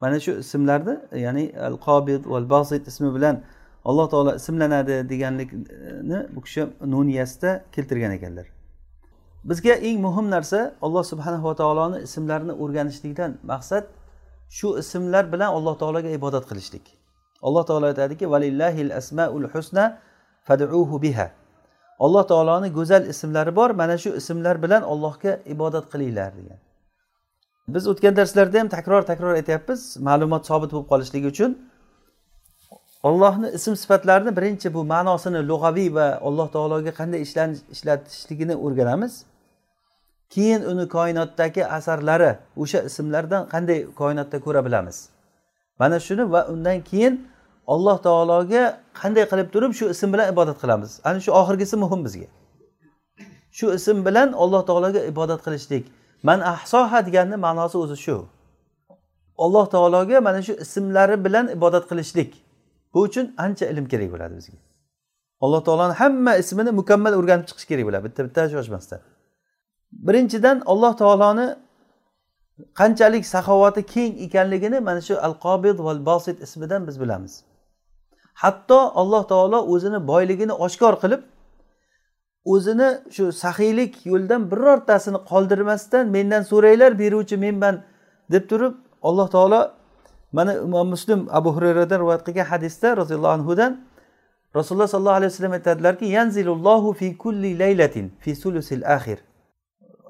[0.00, 3.36] Mana shu ismlarni ya'ni al qobid val basit ismi bilan
[3.84, 8.46] alloh taolo ismlanadi deganlikni bu kishi nuniyasida keltirgan ekanlar.
[9.44, 13.84] Bizga eng muhim narsa alloh subhanahu va taoloni ismlarini o'rganishlikdan maqsad
[14.48, 16.84] shu ismlar bilan alloh taologa ibodat qilishlik.
[17.42, 19.98] Alloh taolo aytadiki valillahil asmaul husna
[20.44, 21.30] faduhu biha.
[22.00, 26.58] Alloh taoloni go'zal ismlari bor mana shu ismlar bilan allohga ibodat qilinglar degan.
[27.68, 31.50] Biz o'tgan darslarda ham takror takror aytyapmiz ma'lumot sobit bo'lib qolishligi uchun
[33.02, 37.20] ollohni ism sifatlarini birinchi bu ma'nosini lug'aviy va alloh taologa qanday
[37.74, 39.24] ishlatishligini o'rganamiz.
[40.30, 45.08] Keyin uni koinotdagi asarlari o'sha ismlardan qanday koinotda ko'ra bilamiz?
[45.78, 47.14] Mana shuni va undan keyin
[47.66, 48.62] alloh taologa
[49.00, 51.00] qanday qilib turib shu ism bilan ibodat qilamiz?
[51.04, 52.28] Ana shu oxirgisi muhim bizga.
[53.58, 55.84] Shu ism bilan alloh taologa ibodat qilishlik.
[56.22, 58.16] Man ahsoha deganni ma'nosi o'zi shu.
[59.44, 62.30] Alloh taologa mana shu ismlari bilan ibodat qilishlik.
[62.94, 64.58] Bu uchun ancha ilm kerak bo'ladi bizga.
[65.44, 68.04] Alloh taoloni hamma ismini mukammal o'rganib chiqish kerak bo'ladi.
[68.08, 69.00] Bitta bitta shoshmasdan.
[70.06, 71.46] Birinchidan alloh taoloni
[72.80, 77.32] qanchalik saxovati keng ekanligini mana shu al qobid val bosit ismidan biz bilamiz.
[78.42, 81.20] Hatto alloh taolo o'zini boyligini oshkor qilib
[82.44, 87.74] o'zini shu saxiylik yo'ldan birortasini qoldirmasdan mendan so'ranglar beruvchi menman
[88.32, 88.74] deb turib
[89.08, 89.60] alloh taolo
[90.32, 93.72] mana imom muslim abu hurayradan rivoyat qilgan hadisda roziyallohu anhudan
[94.56, 99.18] rasululloh sollallohu alayhi vasallam aytadilarki yanzilullohu fi kulli laylatin fi sulusil axir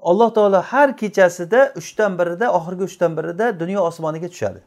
[0.03, 4.61] alloh taolo har kechasida uchdan birida oxirgi uchdan birida dunyo osmoniga tushadi.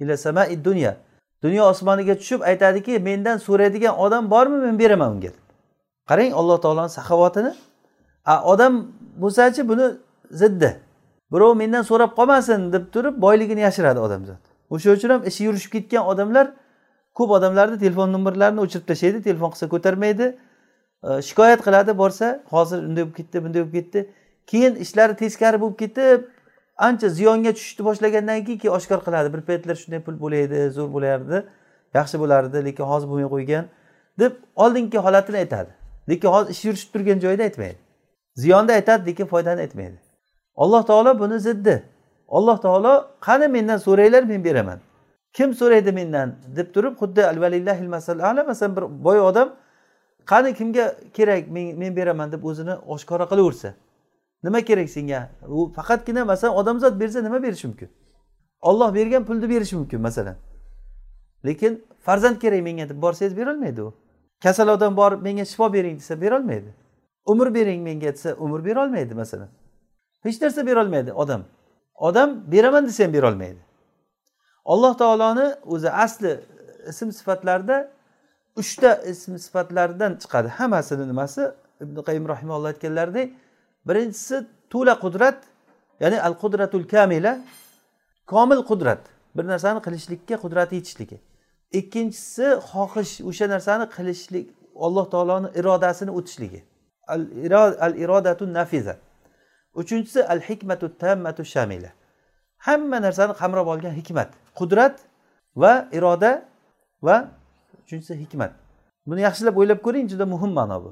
[0.00, 0.96] Ila samai dunya.
[1.42, 5.30] Dunyo osmoniga tushib aytadiki mendan so'raydigan odam bormi men beraman unga
[6.08, 7.52] qarang alloh taoloni saxovatini.
[8.52, 8.72] Odam
[9.22, 9.86] bo'lsachi buni
[10.30, 10.70] ziddi.
[11.32, 16.04] Birov mendan so'rab qolmasin deb turib boyligini yashiradi odamzod o'sha uchun ham ishi yurishib ketgan
[16.12, 16.46] odamlar
[17.18, 20.26] ko'p odamlarni telefon nomerlarini o'chirib tashlaydi telefon qilsa ko'tarmaydi.
[21.28, 24.00] Shikoyat qiladi borsa hozir unday bo'lib ketdi bunday bo'lib ketdi.
[24.50, 26.20] Keyin ishlari teskari bo'lib ketib
[26.86, 29.32] ancha ziyonga tushishni boshlagandan keyin keyin oshkor qiladi.
[29.34, 31.42] Bir paytlar shunday pul bo'laydi zo'r bo'lardi
[31.98, 33.64] yaxshi bo'lardi lekin hozir bo'lmay qo'ygan
[34.22, 34.32] deb
[34.64, 35.70] oldingi holatini aytadi.
[36.10, 37.78] Lekin hozir ish yurishib turgan joyida aytmaydi.
[38.42, 39.98] Ziyonni aytadi lekin foydani aytmaydi.
[40.56, 41.82] Alloh taolo buni ziddi.
[42.28, 44.78] Alloh taolo qani mendan so'ranglar men beraman.
[45.32, 46.36] Kim so'raydi mendan?
[46.56, 47.22] deb turib xuddi
[47.88, 49.48] masalan bir boy odam
[50.26, 53.74] qani kimga kerak men beraman deb o'zini oshkora qilaversa
[54.44, 55.30] nima kerak senga?
[55.48, 57.88] U faqatgina masalan odamzod bersa nima berishi mumkin?
[58.60, 60.36] Olloh bergan pulni berishi mumkin masalan.
[61.46, 63.94] Lekin farzand kerak menga deb borsangiz berolmaydi u.
[64.42, 66.74] Kasal odam borib menga shifo bering desa berolmaydi.
[67.26, 69.48] Umr bering menga desa umr berolmaydi masalan.
[70.24, 71.42] Hech narsa berolmaydi odam.
[71.98, 73.60] Odam beraman desa ham berolmaydi.
[74.64, 76.40] Alloh taoloni o'zi asli
[76.88, 77.90] ism sifatlarida
[78.56, 80.48] uchta ism sifatlaridan chiqadi.
[80.48, 81.42] Hammasini nimasi?
[81.80, 83.28] Ibn qayim rahimalloh aytganlaridek
[83.88, 84.36] birinchisi
[84.72, 85.38] to'la qudrat
[86.00, 87.32] ya'ni al qudratul kamila
[88.26, 89.02] komil qudrat
[89.36, 91.16] bir narsani qilishlikka qudrati yetishligi.
[91.80, 94.46] Ikkinchisi xohish o'sha narsani qilishlik
[94.86, 96.60] alloh taoloni irodasini o'tishligi.
[97.86, 98.94] Al irodatu nafiza.
[99.80, 101.90] Uchinchisi al hikmatu tammatu shamila.
[102.66, 104.96] Hamma narsani qamrab olgan hikmat qudrat
[105.62, 106.32] va iroda
[107.06, 107.16] va
[107.82, 108.52] uchinchisi hikmat.
[109.08, 110.90] Buni yaxshilab o'ylab ko'ring juda muhim ma'no bu.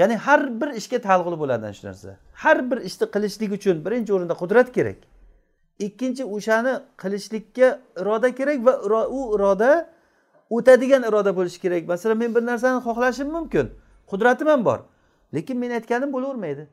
[0.00, 2.10] Ya'ni har bir ishga taalluqli bo'ladi shu narsa.
[2.42, 4.98] Har bir ishni qilishlik uchun birinchi o'rinda qudrat kerak.
[5.86, 7.68] Ikkinchi o'shani qilishlikka
[8.00, 8.74] iroda kerak va
[9.18, 9.70] u iroda
[10.56, 11.82] o'tadigan iroda bo'lishi kerak.
[11.92, 13.66] Masalan men bir narsani xohlashim mumkin
[14.10, 14.78] qudratim ham bor
[15.34, 16.64] lekin men aytganim bo'lavermaydi.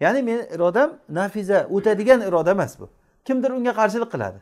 [0.00, 2.88] Ya'ni meni irodam nafiza o'tadigan iroda emas bu.
[3.24, 4.38] Kimdir unga qarshilik qiladi.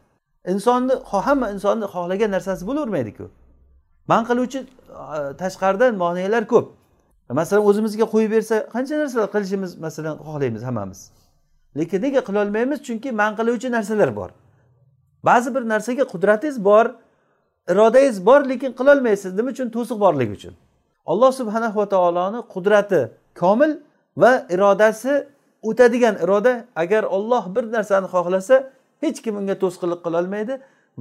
[0.53, 0.95] Insonni
[1.27, 3.25] hamma insonni xohlagan narsasi bo'lavermaydiku
[4.11, 4.61] man qiluvchi
[5.43, 6.67] tashqaridan monealar ko'p.
[7.41, 11.01] Masalan o'zimizga qo'yib bersa qancha narsalar qilishimiz masalan xohlaymiz hammamiz.
[11.79, 12.79] Lekin nega qilolmaymiz?
[12.87, 14.31] Chunki man qiluvchi narsalar bor.
[15.29, 16.87] Ba'zi bir narsaga qudratingiz bor
[17.73, 19.31] irodangiz bor lekin qilolmaysiz.
[19.39, 19.69] Nima uchun?
[19.77, 20.55] To'siq borligi uchun.
[21.07, 23.01] Alloh subhanahu va taoloni qudrati
[23.41, 23.71] komil
[24.23, 25.13] va irodasi
[25.63, 28.57] o'tadigan iroda agar olloh bir narsani xohlasa
[29.01, 30.55] hech kim unga to'sqinlik qilolmaydi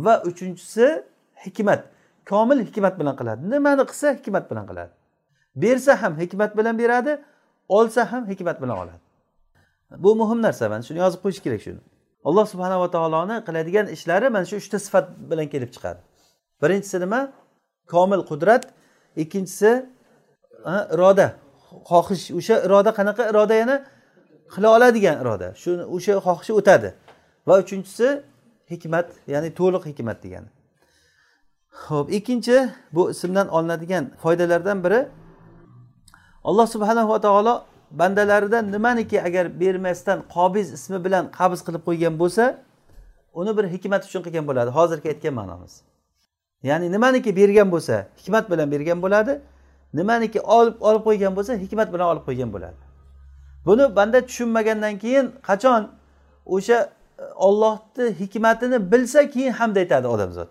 [0.06, 1.04] va uchinchisi
[1.45, 1.82] hikmat.
[2.30, 3.41] Komil hikmat bilan qiladi.
[3.54, 4.91] Nimani qilsa hikmat bilan qiladi.
[5.56, 7.13] Bersa ham hikmat bilan beradi
[7.69, 9.02] olsa ham hikmat bilan oladi.
[9.97, 11.82] Bu muhim narsa mana shuni yozib qo'yish kerak shuni.
[12.28, 16.00] Alloh subhanava taoloni qiladigan ishlari mana shu uchta sifat bilan kelib chiqadi.
[16.62, 17.21] Birinchisi nima?
[17.93, 18.63] Komil qudrat.
[19.24, 19.71] Ikkinchisi
[20.95, 21.28] iroda.
[21.89, 22.26] Xohish.
[22.39, 23.24] O'sha iroda qanaqa?
[23.32, 23.76] Iroda yana
[24.53, 25.47] qila oladigan iroda.
[25.61, 26.89] Shu o'sha xohishi o'tadi.
[27.47, 28.07] Va uchinchisi
[28.71, 30.49] hikmat ya'ni to'liq hikmat degani.
[31.87, 34.99] Ho'p ikkinchi bu ismdan olinadigan foydalardan biri
[36.43, 42.45] alloh subhanahu va taolo bandalaridan nimaniki agar bermasdan qobiz ismi bilan qabz qilib qo'ygan bo'lsa
[43.39, 44.69] uni bir hikmat uchun qilgan bo'ladi.
[44.77, 45.73] Hozirgi aytgan ma'nomiz
[46.63, 49.33] ya'ni nimaniki bergan bo'lsa hikmat bilan bergan bo'ladi.
[49.93, 52.90] Nimaniki olib olib qo'ygan bo'lsa hikmat bilan olib qo'ygan bo'ladi.
[53.65, 55.89] Buni banda tushunmagandan keyin qachon
[56.45, 60.50] o'sha e, ollohni hikmatini bilsa keyin hamd aytadi odamzod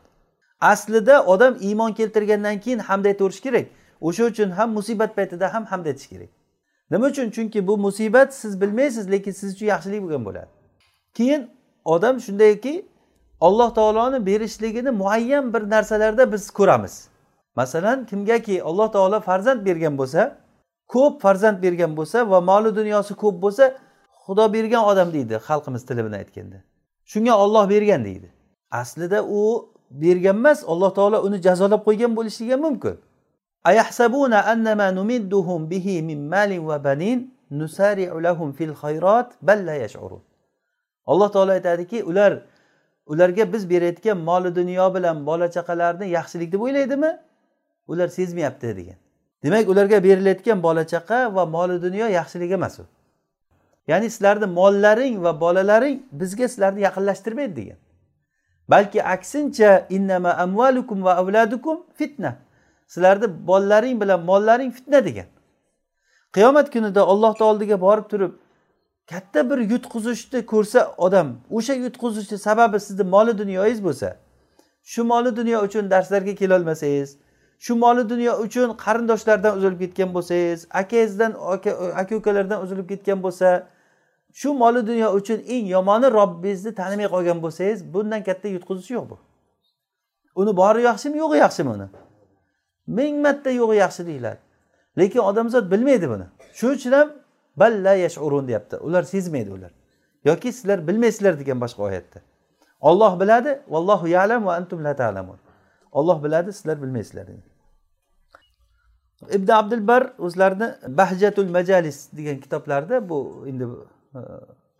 [0.60, 3.66] aslida odam iymon keltirgandan keyin hamd aytaverish kerak.
[4.00, 6.28] O'sha uchun ham musibat paytida ham hamd aytish kerak.
[6.90, 7.30] Nima uchun?
[7.30, 10.48] Chunki bu musibat siz bilmaysiz lekin siz uchun yaxshilik bo'lgan bo'ladi.
[11.14, 11.50] Keyin
[11.84, 12.88] odam shundayki
[13.40, 17.08] alloh taoloni berishligini muayyan bir narsalarda biz ko'ramiz.
[17.56, 20.36] Masalan kimgaki alloh taolo farzand bergan bo'lsa
[20.92, 23.64] ko'p farzand bergan bo'lsa va moli dunyosi ko'p bo'lsa
[24.24, 26.58] xudo bergan odam deydi xalqimiz tili bilan aytganda.
[27.10, 28.28] Shunga olloh bergan deydi.
[28.80, 29.40] Aslida u
[29.90, 32.96] bergan emas alloh taolo uni jazolab qo'ygan bo'lishligi mumkin.
[33.64, 35.70] Ayahsabuna annama numidduhum
[37.50, 39.28] nusari'u lahum fil khayrat
[39.84, 40.22] yash'urun.
[41.06, 42.32] Alloh taolo aytadiki ular
[43.06, 47.10] ularga biz berayotgan moli dunyo bilan bola chaqalarni yaxshilik deb o'ylaydimi
[47.88, 48.98] ular sezmayapti degan.
[49.44, 52.84] Demak ularga berilayotgan bola chaqa va moli dunyo yaxshilik emas u.
[53.88, 57.78] Ya'ni sizlarni mollaring va bolalaring bizga sizlarni yaqinlashtirmaydi degan.
[58.68, 62.36] Balki aksincha innama amvalukum va avladukum fitna.
[62.86, 65.26] Sizlarni bolalaring bilan mollaring fitna degan.
[66.32, 68.32] Qiyomat kunida ollohni oldiga borib turib
[69.10, 74.08] katta bir yutqizishni ko'rsa odam o'sha yutqizishni sababi sizni moli dunyoyingiz bo'lsa
[74.92, 77.16] shu moli dunyo uchun darslarga kelolmasangiz
[77.64, 81.32] shu moli dunyo uchun qarindoshlardan uzilib ketgan bo'lsangiz akangizdan
[82.00, 83.48] aka ukalardan uzilib ketgan bo'lsa
[84.40, 89.16] shu moli dunyo uchun eng yomoni robbingizni tanimay qolgan bo'lsangiz bundan katta yutqizish yo'q bu.
[90.40, 91.88] Uni bori yaxshimi yo'g'i yaxshimi uni?
[92.86, 94.40] Ming marta yo'g'i yaxshi deyiladi.
[94.98, 96.26] Lekin odamzod bilmaydi buni.
[96.58, 97.08] Shuning uchun ham
[97.56, 98.76] balla yashurun deyapti.
[98.76, 99.72] Ular sezmaydi ular.
[100.24, 102.18] Yoki sizlar bilmaysizlar degan boshqa oyatda.
[102.80, 105.38] Olloh biladi vallohu yalam va antum la ta'lamun.
[105.92, 107.49] Olloh biladi sizlar bilmaysizlar degan.
[109.28, 113.64] Ibn abdulbar o'zlarini bahjatul majalis degan kitoblarida bu endi
[114.14, 114.20] e,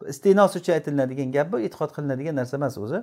[0.09, 3.03] istenos uchun aytilinadigan gap bu e'tiqod qilinadigan narsa emas o'zi.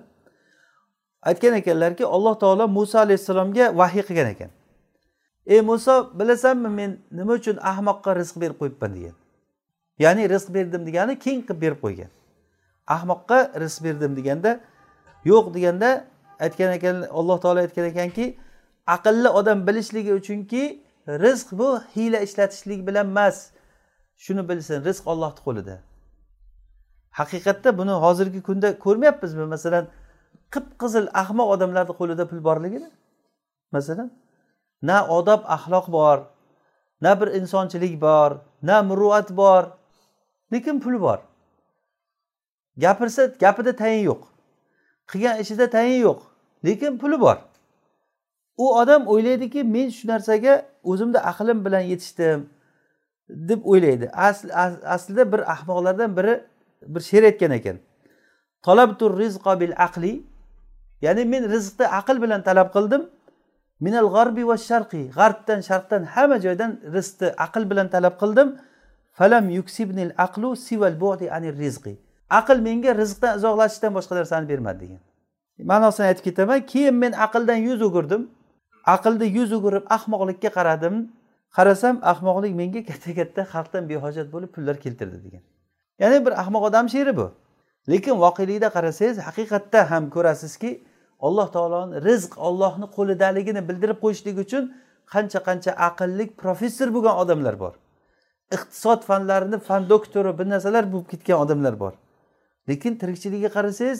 [1.21, 4.49] Aytgan ekanlarki alloh taolo muso alayhissalomga vahiy qilgan ekan.
[5.45, 8.91] Ey muso bilasanmi men nima uchun ahmoqqa rizq berib qo'yibman?
[8.95, 9.15] degan.
[9.99, 12.09] Ya'ni rizq berdim degani keng qilib berib qo'ygan.
[12.87, 14.59] Ahmoqqa rizq berdim deganda
[15.25, 15.89] yo'q deganda
[16.39, 18.25] aytgan ekan alloh taolo aytgan ekanki
[18.87, 23.51] aqlli odam bilishligi uchunki rizq bu hiyla ishlatishlik bilan emas.
[24.17, 25.75] Shuni bilsin rizq ollohni qo'lida.
[27.19, 29.45] Haqiqatda buni hozirgi kunda ko'rmayapmizmi?
[29.45, 29.87] Masalan
[30.53, 32.89] qip qizil ahmoq odamlarni qo'lida pul borligini.
[33.71, 34.11] Masalan
[34.81, 36.17] na odob axloq bor
[37.01, 39.63] na bir insonchilik bor na muruvvat bor.
[40.53, 41.19] Lekin pul bor.
[42.77, 44.21] Gapirsa gapida tayin yo'q.
[45.11, 46.19] Qilgan ishida tayin yo'q.
[46.65, 47.37] Lekin puli bor.
[48.57, 52.49] U odam o'ylaydiki men shu narsaga o'zimni aqlim bilan yetishdim
[53.49, 54.09] deb o'ylaydi.
[54.95, 56.33] Aslida bir ahmoqlardan biri
[56.93, 57.77] bir she'r aytgan ekan.
[58.65, 60.13] Talabtur rizqo bil aqli
[61.01, 63.03] ya'ni men rizqni aql bilan talab qildim.
[63.79, 68.47] Minal g'arbi va sharqiy g'arbdan sharqdan hamma joydan rizqni aql bilan talab qildim.
[69.17, 71.93] Falam yuksibnil aqlu sival bu'di anir rizqi
[72.39, 75.01] aql menga rizqdan uzoqlashishdan boshqa narsani bermadi degan.
[75.71, 78.21] Ma'nosini aytib ketaman keyin men aqldan yuz o'girdim.
[78.95, 80.95] Aqlni yuz o'girib ahmoqlikka qaradim.
[81.57, 85.43] Qarasam ahmoqlik menga katta katta xalqdan behojat bo'lib pullar keltirdi degan.
[86.01, 87.27] Ya'ni bir ahmoq odam she'ri bu.
[87.91, 90.71] Lekin voqelikda qarasangiz haqiqatda ham ko'rasizki
[91.27, 94.63] alloh taoloni rizq ollohni qo'lidaligini bildirib qo'yishlik uchun
[95.13, 97.73] qancha qancha aqlli professor bo'lgan odamlar bor.
[98.55, 101.93] Iqtisod fanlarini fan doktori bir narsalar bo'lib ketgan odamlar bor.
[102.69, 103.99] Lekin tirikchiligiga qarasangiz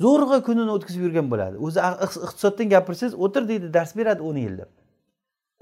[0.00, 1.56] zo'rg'a kunini o'tkazib yurgan bo'ladi.
[1.66, 4.68] O'zi iqtisoddan gapirsangiz o'tir deydi dars beradi o'n yildir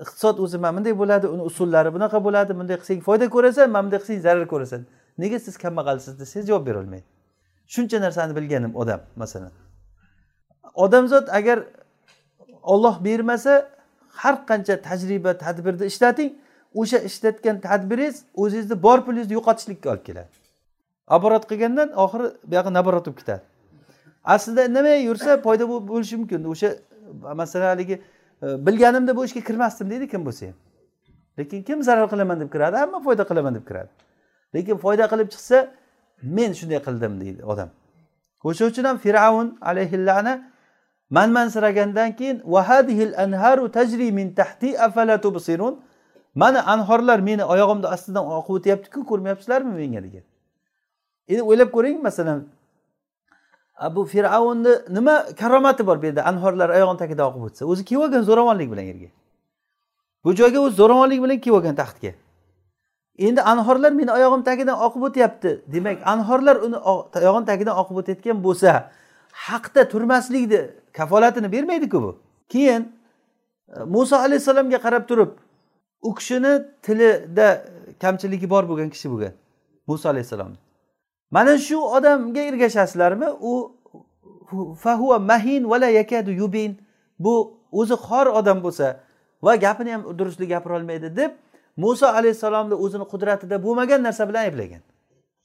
[0.00, 3.98] iqtisod o'zi mana bunday bo'ladi uni usullari bunaqa bo'ladi bunday qilsang foyda ko'rasan mana bunday
[4.02, 4.80] qilsang zarar ko'rasan.
[5.18, 7.04] Nega siz kambag'alsiz desangiz javob berolmaydi.
[7.74, 9.52] Shuncha narsani bilganim odam masalan.
[10.74, 11.58] Odamzod agar
[12.62, 13.54] olloh bermasa
[14.22, 16.30] har qancha tajriba tadbirni ishlating
[16.80, 20.32] o'sha ishlatgan tadbiringiz o'zingizni bor pulingizni yo'qotishlikka olib keladi.
[21.16, 23.42] Оборот qilgandan oxiri buyog'i наоборот bo'lib ketadi.
[24.24, 26.44] Aslida indamay yursa foyda bo'lishi mumkin.
[26.44, 26.74] O'sha
[27.34, 28.02] masalan haligi
[28.42, 30.54] e, bilganimda bu ishga kirmasdim deydi kim bo'lsa ham.
[31.38, 32.76] Lekin kim zarar qilaman deb kiradi?
[32.76, 33.90] Hamma foyda qilaman deb kiradi.
[34.54, 35.68] Lekin foyda qilib chiqsa
[36.22, 37.68] men shunday qildim deydi odam.
[38.44, 40.50] O'sha uchun ham fir'avn alayhillana
[41.10, 42.42] manmansiragandan keyin
[43.24, 45.80] anharu tajri min tahti afala tubsirun?
[46.34, 50.24] Mana anhorlar meni oyog'imni ostidan oqib o'tyaptiku ko'rmayapsizlarmi menga degan.
[51.28, 52.38] Endi o'ylab ko'ring masalan
[53.96, 56.22] bu fir'avnni nima karomati bor bu yerda?
[56.24, 59.08] Anhorlar oyog'ini tagida oqib o'tsa o'zi kelib olgan zo'ravonlik bilan yerga.
[60.24, 62.12] Bu joyga o'zi zo'ravonlik bilan kelib olgan taxtga.
[63.18, 65.50] Endi anhorlar meni oyog'im tagidan oqib o'tyapti.
[65.72, 66.78] Demak anhorlar uni
[67.16, 68.70] oyog'ini tagidan oqib o'tayotgan bo'lsa
[69.32, 70.60] haqda turmaslikni
[70.92, 72.18] kafolatini bermaydiku bu.
[72.48, 72.82] Keyin
[73.76, 75.30] e, muso alayhissalomga qarab turib
[76.02, 77.48] u kishini tilida
[78.00, 79.32] kamchiligi bor bo'lgan kishi bo'lgan
[79.86, 80.58] muso alayhissalomni.
[81.30, 83.28] Mana shu odamga ergashasizlarmi?
[83.50, 83.52] U
[84.84, 86.78] fahuva mahin vala yakadu yubin.
[87.18, 87.34] Bu
[87.72, 89.00] o'zi xor odam bo'lsa
[89.42, 91.30] va gapini ham durustli gapira olmaydi deb
[91.76, 94.82] muso alayhissalomni o'zini qudratida bo'lmagan narsa bilan ayblagan.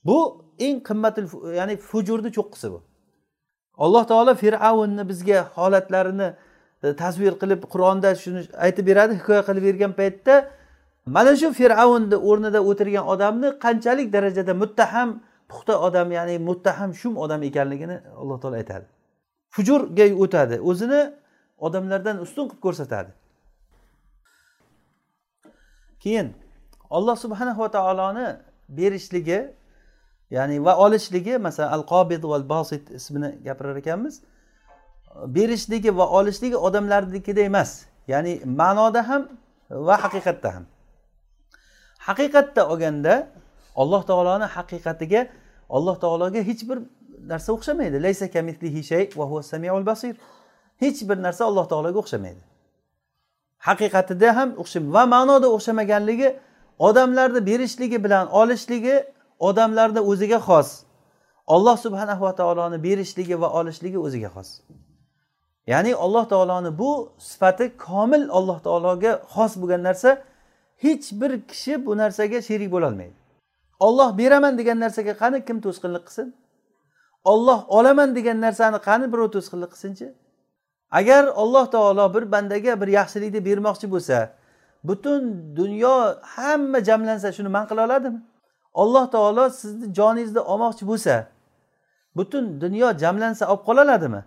[0.05, 0.17] Bu
[0.59, 1.25] eng qimmatil
[1.59, 2.79] ya'ni fujurni cho'qqisi bu.
[3.77, 6.33] Alloh taolo fir'avnni bizga holatlarini
[6.83, 10.33] e, tasvir qilib qur'onda shuni aytib beradi hikoya qilib bergan paytda
[11.15, 15.09] mana shu fir'avnni o'rnida o'tirgan odamni qanchalik darajada muttaham
[15.49, 18.85] puxta odam ya'ni muttaham shum odam ekanligini alloh taolo aytadi.
[19.53, 21.01] Fujurga o'tadi o'zini
[21.57, 23.11] odamlardan ustun qilib ko'rsatadi.
[26.03, 26.27] Keyin
[26.89, 28.27] olloh subhanahu va taoloni
[28.77, 29.39] berishligi
[30.35, 34.21] ya'ni va olishligi masalan al qobid val bosit ismini gapirar ekanmiz.
[35.35, 39.23] Berishligi va olishligi odamlarnikida emas ya'ni ma'noda ham
[39.69, 40.65] va haqiqatda ham.
[42.07, 43.13] Haqiqatda olganda
[43.81, 45.21] alloh taoloni haqiqatiga
[45.69, 46.77] alloh taologa hech bir
[47.31, 47.97] narsa o'xshamaydi.
[48.05, 50.15] Laysa kamitlihi shay va huva samiul basir.
[50.83, 52.41] Hech bir narsa alloh taologa o'xshamaydi.
[53.67, 56.29] Haqiqatida ham o'xshamaydi va ma'noda o'xshamaganligi
[56.79, 58.95] odamlarni berishligi bilan olishligi
[59.39, 60.69] odamlarni o'ziga xos.
[61.47, 64.49] Olloh subhanahu va taoloni berishligi va olishligi o'ziga xos.
[65.67, 70.09] Ya'ni alloh taoloni bu sifati komil alloh taologa xos bo'lgan narsa
[70.85, 73.24] hech bir kishi bu narsaga sherik bo'lolmaydi.
[73.79, 76.27] Olloh beraman degan narsaga qani kim to'sqinlik qilsin?
[77.23, 80.07] Olloh olaman degan narsani qani birov to'sqinlik qilsinchi
[80.91, 84.17] agar alloh taolo bir bandaga bir yaxshilikni bermoqchi bo'lsa
[84.83, 85.21] butun
[85.55, 85.95] dunyo
[86.35, 88.19] hamma jamlansa shuni man qila oladimi?
[88.81, 91.15] Alloh taolo sizni joningizni olmoqchi bo'lsa
[92.17, 94.21] butun dunyo jamlansa olib qola oladimi?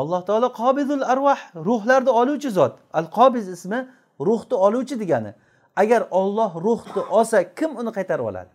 [0.00, 1.38] Alloh taolo qobizul arvah
[1.68, 2.72] ruhlarni oluvchi zot.
[2.92, 3.88] Al qobiz ismi
[4.20, 5.34] ruhni oluvchi degani.
[5.76, 8.50] Agar olloh ruhni olsa kim uni qaytarib oladi?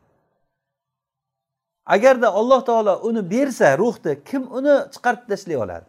[1.85, 5.85] Agarda alloh taolo uni bersa ruhni kim uni chiqarib tashlay oladi?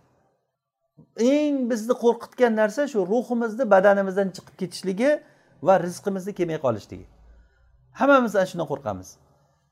[1.16, 5.10] Eng bizni qo'rqitgan narsa shu ruhimizni badanimizdan chiqib ketishligi
[5.66, 7.06] va rizqimizni kelmay qolishligi.
[8.00, 9.08] Hammamiz ana shundan qo'rqamiz.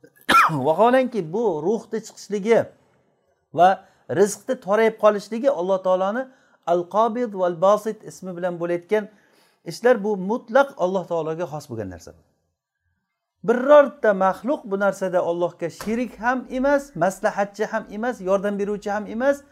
[0.67, 2.59] Vaholanki bu ruhni chiqishligi
[3.59, 3.69] va
[4.21, 6.23] rizqni torayib qolishligi alloh taoloni
[6.73, 9.05] al qobid val bosit ismi bilan bo'layotgan
[9.65, 12.13] ishlar bu mutlaq alloh taologa xos bo'lgan narsa
[13.45, 19.43] birorta maxluq bu narsada ollohga sherik ham emas maslahatchi ham emas yordam beruvchi ham emas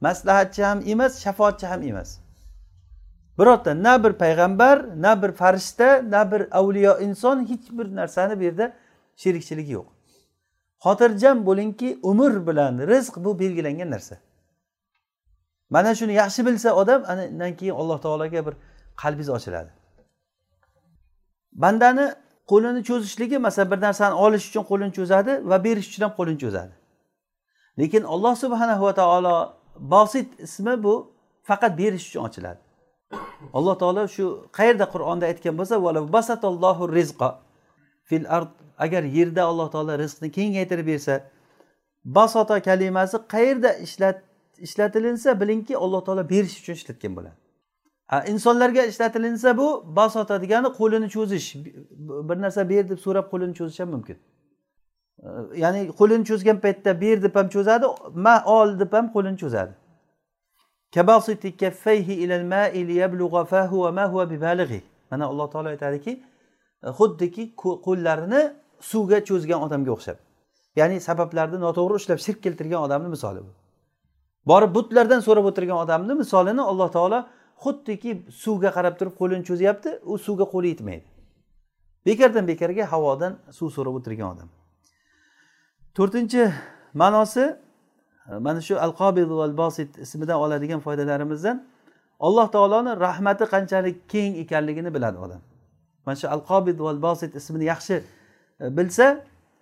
[0.00, 2.18] maslahatchi ham emas shafoatchi ham emas.
[3.38, 8.42] Birorta na bir payg'ambar na bir farishta na bir avliyo inson hech bir narsani bu
[8.42, 8.72] yerda
[9.16, 9.86] sherikchiligi yo'q.
[10.84, 14.16] Xotirjam bo'lingki umr bilan rizq bu belgilangan narsa.
[15.70, 18.54] Mana shuni yaxshi bilsa odam anadan undan keyin alloh taologa bir
[19.02, 19.70] qalbingiz ochiladi.
[21.52, 22.06] Bandani
[22.50, 26.74] qo'lini cho'zishligi masalan bir narsani olish uchun qo'lini cho'zadi va berish uchun ham qo'lini cho'zadi.
[27.80, 29.36] Lekin alloh subhanahu va taolo
[29.94, 30.94] bosit ismi bu
[31.48, 32.60] faqat berish uchun ochiladi.
[33.58, 34.24] Alloh taolo shu
[34.58, 35.74] qayerda qur'onda aytgan bo'lsa
[36.16, 37.30] basatallohu rizqa
[38.08, 38.52] fil ard
[38.84, 41.14] agar yerda alloh taolo rizqni kengaytirib bersa
[42.04, 44.18] basota kalimasi qayerda ishlat
[44.66, 47.39] ishlatilinsa bilingki alloh taolo berish uchun ishlatgan bo'ladi.
[48.26, 51.56] Insonlarga ishlatilinsa bu basota degani qo'lini cho'zish.
[52.28, 54.18] Bir narsa ber deb so'rab qo'lini cho'zish ham mumkin.
[55.56, 59.72] Ya'ni qo'lini cho'zgan paytda ber deb ham cho'zadi ma ol deb ham qo'lini cho'zadi.
[65.10, 66.12] Mana alloh taolo aytadiki
[66.86, 67.44] e, xuddiki
[67.86, 68.42] qo'llarini
[68.90, 70.18] suvga cho'zgan odamga o'xshab.
[70.76, 73.52] Ya'ni sabablarni noto'g'ri ushlab shirk keltirgan odamni misoli bu.
[74.50, 77.18] Borib butlardan so'rab o'tirgan odamni misolini alloh taolo
[77.64, 78.10] xuddiki
[78.42, 81.06] suvga qarab turib qo'lini cho'zyapti u suvga qo'li yetmaydi.
[82.06, 84.48] Bekardan bekarga havodan suv so'rab o'tirgan odam.
[85.96, 86.42] To'rtinchi
[87.02, 87.44] ma'nosi
[88.46, 91.66] mana shu al qobid val bosit ismidan oladigan foydalarimizdan
[92.20, 95.40] alloh taoloni rahmati qanchalik keng ekanligini biladi odam.
[96.06, 97.96] Mana shu al qobid val bosit ismini yaxshi
[98.60, 99.06] e, bilsa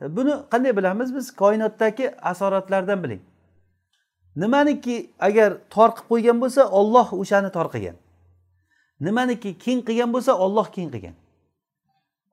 [0.02, 1.26] e, buni qanday bilamiz biz?
[1.42, 3.22] Koinotdagi asoratlardan biling.
[4.42, 4.96] Nimaniki
[5.28, 7.96] agar tor qilib qo'ygan bo'lsa olloh o'shani tor qilgan.
[9.06, 11.16] Nimaniki keng qilgan bo'lsa olloh keng qilgan.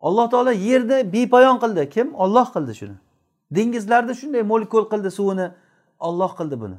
[0.08, 1.90] Alloh taolo yerni bepoyon qildi.
[1.96, 2.08] Kim?
[2.24, 2.98] Olloh qildi shuni.
[3.56, 5.48] Dengizlarni shunday mo'l ko'l qildi suvini.
[6.08, 6.78] Olloh qildi buni.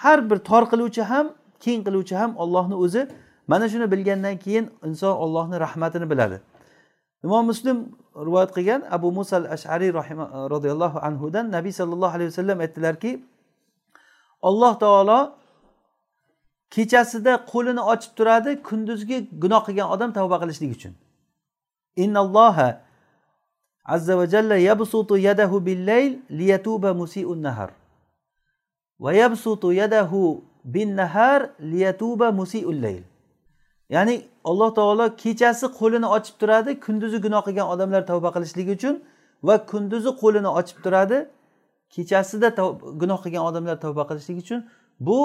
[0.00, 1.26] Har bir tor qiluvchi ham
[1.64, 3.02] keng qiluvchi ham ollohni o'zi
[3.46, 6.40] mana shuni bilgandan keyin inson ollohni rahmatini biladi.
[7.24, 7.76] Imom muslim
[8.26, 9.92] rivoyat qilgan abu musal ashariy
[10.54, 13.10] roziyallohu anhudan nabiy sollallohu alayhi vasallam aytdilarki
[14.48, 15.20] alloh taolo
[16.74, 20.92] kechasida qo'lini ochib turadi kunduzgi gunoh qilgan odam tavba qilishlik uchun.
[22.04, 22.68] Innalloha
[23.94, 27.70] azza va jalla yabsutu yadahu billayl liyatuba musiun nahar.
[29.04, 30.20] Va yabsutu yadahu
[30.74, 31.40] bin nahar
[31.72, 33.04] liyatuba musiul layl.
[33.94, 34.14] Ya'ni
[34.50, 38.94] alloh taolo kechasi qo'lini ochib turadi kunduzi gunoh qilgan odamlar tavba qilishligi uchun
[39.46, 41.18] va kunduzi qo'lini ochib turadi
[41.94, 42.48] kechasida
[43.02, 44.60] gunoh qilgan odamlar tavba qilishlik uchun
[45.06, 45.18] bu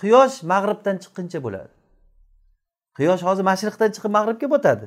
[0.00, 1.72] quyosh mag'ribdan chiqquncha bo'ladi.
[2.98, 4.86] Quyosh hozir mashriqdan chiqib mag'ribga botadi.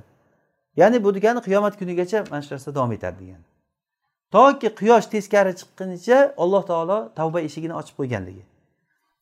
[0.82, 3.46] Ya'ni bu degani qiyomat kunigacha mana shu narsa davom etadi degani.
[4.36, 8.44] Toki quyosh teskari chiqqunicha alloh taolo tavba eshigini ochib qo'yganligi.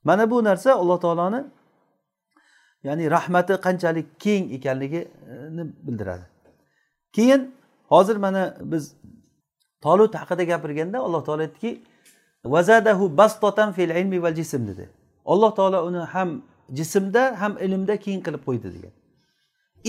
[0.07, 1.41] Mana bu narsa alloh taoloni
[2.87, 6.25] ya'ni rahmati qanchalik keng ekanligini bildiradi.
[7.15, 7.41] Keyin
[7.93, 8.83] hozir mana biz
[9.85, 11.71] tolut haqida gapirganda alloh taolo aytdiki
[12.53, 14.85] vazadahu bastotan fil ilmi val jism dedi.
[15.25, 16.29] Alloh taolo uni ham
[16.77, 18.93] jismda ham ilmda keng qilib qo'ydi degan.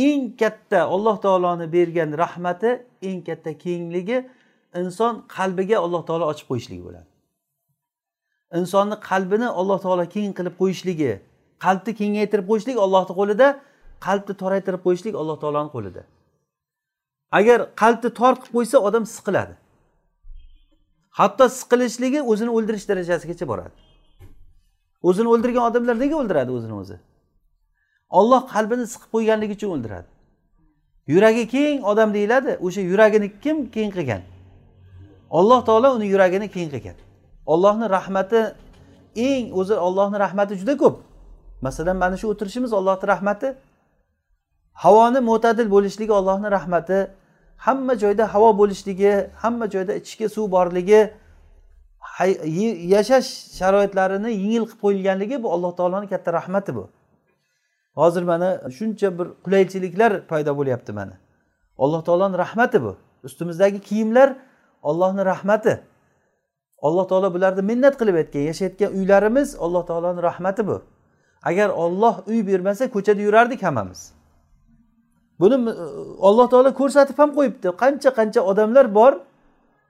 [0.06, 2.70] Eng katta alloh taoloni bergan rahmati
[3.08, 4.18] eng katta kengligi
[4.80, 7.08] inson qalbiga alloh taolo ochib qo'yishligi bo'ladi.
[8.58, 11.12] Insonni qalbini alloh taolo keng qilib qo'yishligi
[11.64, 13.46] qalbni kengaytirib qo'yishlik ollohni qo'lida
[14.06, 16.02] qalbni toraytirib qo'yishlik alloh taoloni qo'lida.
[17.38, 19.54] Agar qalbni tor qilib qo'ysa odam siqiladi.
[21.18, 23.74] Hatto siqilishligi o'zini o'ldirish darajasigacha boradi.
[25.08, 26.96] O'zini o'ldirgan odamlar nega o'ldiradi o'zini o'zi?
[28.18, 30.08] Olloh qalbini siqib qo'yganligi uchun o'ldiradi.
[31.12, 34.22] Yuragi keng odam deyiladi o'sha yuragini kim keng qilgan?
[35.38, 36.96] Alloh taolo uni yuragini keng qilgan.
[37.52, 38.40] Ollohni rahmati
[39.28, 40.96] eng o'zi ollohni rahmati juda ko'p.
[41.66, 43.48] Masalan mana shu o'tirishimiz ollohni rahmati.
[44.82, 46.98] Havoni mo'tadil bo'lishligi ollohni rahmati.
[47.66, 51.00] Hamma joyda havo bo'lishligi hamma joyda ichishga suv borligi
[52.94, 56.84] yashash sharoitlarini yengil qilib qo'yilganligi bu alloh taoloni katta rahmati bu.
[58.00, 61.14] Hozir mana shuncha bir qulaychiliklar paydo bo'lyapti mana
[61.84, 62.92] alloh taoloni rahmati bu.
[63.24, 64.28] Ustimizdagi kiyimlar
[64.82, 65.80] ollohni rahmati.
[66.82, 70.82] Alloh taolo bularni minnat qilib aytgan yashayotgan uylarimiz alloh taoloni rahmati bu.
[71.42, 74.00] Agar olloh uy bermasa ko'chada yurardik hammamiz.
[75.40, 75.72] Buni e,
[76.28, 77.68] alloh taolo ko'rsatib ham qo'yibdi.
[77.82, 79.12] Qancha qancha odamlar bor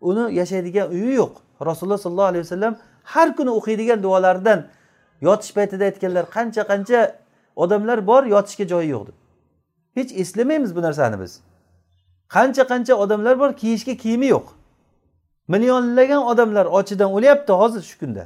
[0.01, 1.34] uni yashaydigan uyi yo'q.
[1.68, 4.61] Rasululloh sollallohu alayhi vasallam har kuni o'qiydigan duolaridan
[5.20, 7.01] yotish paytida aytganlar qancha qancha
[7.57, 9.16] odamlar bor yotishga joyi yo'q deb.
[9.96, 11.40] Hech eslamaymiz bu narsani biz.
[12.28, 14.46] Qancha qancha odamlar bor kiyishga kiyimi yo'q.
[15.48, 18.24] Millionlagan odamlar ochidan o'lyapti hozir shu kunda.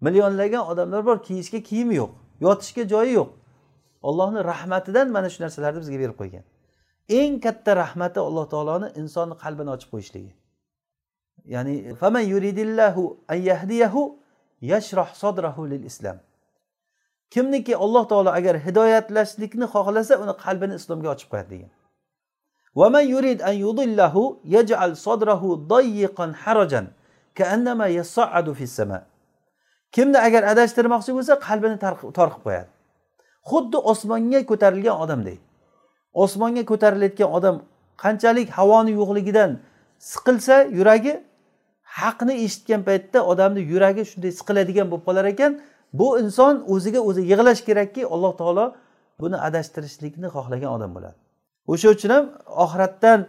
[0.00, 3.28] Millionlagan odamlar bor kiyishga kiyimi yo'q yotishga joyi yo'q.
[4.09, 6.43] ollohni rahmatidan mana shu narsalarni bizga berib qo'ygan
[7.19, 10.33] eng katta rahmati alloh taoloni insonni qalbini ochib qo'yishligi
[11.53, 14.01] ya'ni faman yuridillahu an yahdiyahu
[14.71, 16.17] yashroh sodrahu lil islam
[17.33, 21.71] kimniki alloh taolo agar hidoyatlashlikni xohlasa uni qalbini islomga ochib qo'yadi degan
[22.75, 24.15] ومن يريد أن يضله
[24.45, 26.81] يجعل صدره ضيقا حرجا
[27.35, 29.03] كأنما يصعد في السماء
[29.91, 32.69] kimni agar adashtirmoqchi bo'lsa qalbini tor qilib qo'yadi
[33.50, 35.40] Xuddi osmonga ko'tarilgan odamdek
[36.24, 37.56] osmonga ko'tarilayotgan odam
[38.02, 39.50] qanchalik havoni yo'qligidan
[40.10, 41.12] siqilsa yuragi
[42.00, 45.52] haqni eshitgan paytda odamni yuragi shunday siqiladigan bo'lib qolar ekan
[45.98, 48.66] bu inson o'ziga o'zi yig'lash kerakki alloh taolo
[49.20, 51.16] buni adashtirishlikni xohlagan odam bo'ladi.
[51.72, 52.24] O'sha uchun ham
[52.64, 53.20] oxiratdan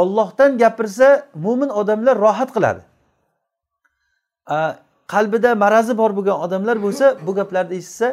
[0.00, 1.08] ollohdan gapirsa
[1.44, 2.82] mo'min odamlar rohat qiladi.
[5.12, 8.08] Qalbida marazi bor bo'lgan odamlar bo'lsa bu gaplarni eshitsa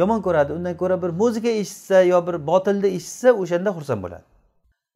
[0.00, 4.24] yomon ko'radi undan ko'ra bir muzika eshitsa yo bir botilni eshitsa o'shanda xursand bo'ladi.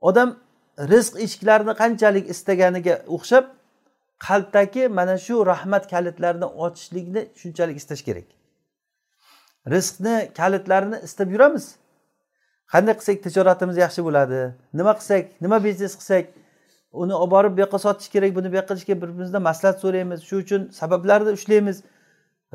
[0.09, 0.29] Odam
[0.93, 3.45] rizq eshiklarini qanchalik istaganiga o'xshab
[4.27, 8.29] qalbdagi mana shu rahmat kalitlarini ochishlikni shunchalik istash kerak.
[9.75, 11.65] Rizqni kalitlarini istab yuramiz.
[12.73, 14.41] Qanday qilsak tijoratimiz yaxshi bo'ladi?
[14.79, 16.25] Nima qilsak nima biznes qilsak?
[17.03, 19.77] Uni olib borib bu yoqqa sotish kerak buni bu yoqqa qilish kerak bir birimizdan maslahat
[19.85, 20.21] so'raymiz.
[20.29, 21.77] Shu uchun sabablarni ushlaymiz.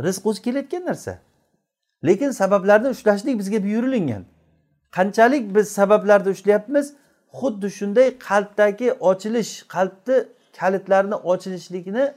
[0.06, 1.14] Rizq o'zi kelayotgan narsa.
[2.04, 4.24] Lekin sabablarni ushlashlik bizga buyurilgan
[4.92, 6.94] qanchalik biz sabablarni ushlayapmiz
[7.40, 10.18] xuddi shunday qalbdagi ochilish qalbni
[10.60, 12.14] kalitlarini ochilishligini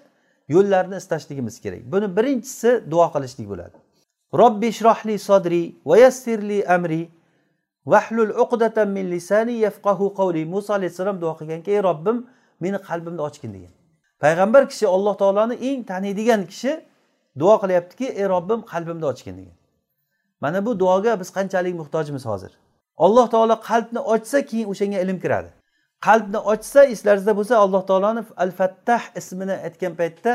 [0.49, 1.93] yo'llarini istashligimiz kerak.
[1.93, 3.77] Buni birinchisi duo qilishlik bo'ladi.
[4.41, 7.03] Robbi shrohli sodri va yassirli amri
[7.87, 10.45] vahlul uqdatan min lisani yafqahu qawli.
[10.45, 12.27] Muso alayhissalom duo qilganki ey robbim
[12.61, 13.73] meni qalbimni ochgin degan.
[14.23, 16.73] Payg'ambar kishi alloh taoloni eng taniydigan kishi
[17.41, 19.57] duo qilyaptiki ey robbim qalbimni ochgin degan.
[20.43, 22.53] Mana bu duoga biz qanchalik muhtojmiz hozir?
[23.05, 25.51] Alloh taolo qalbni ochsa keyin o'shanga ilm kiradi.
[26.07, 30.33] Qalbni ochsa eslaringizda bo'lsa alloh taoloni al fattah ismini aytgan paytda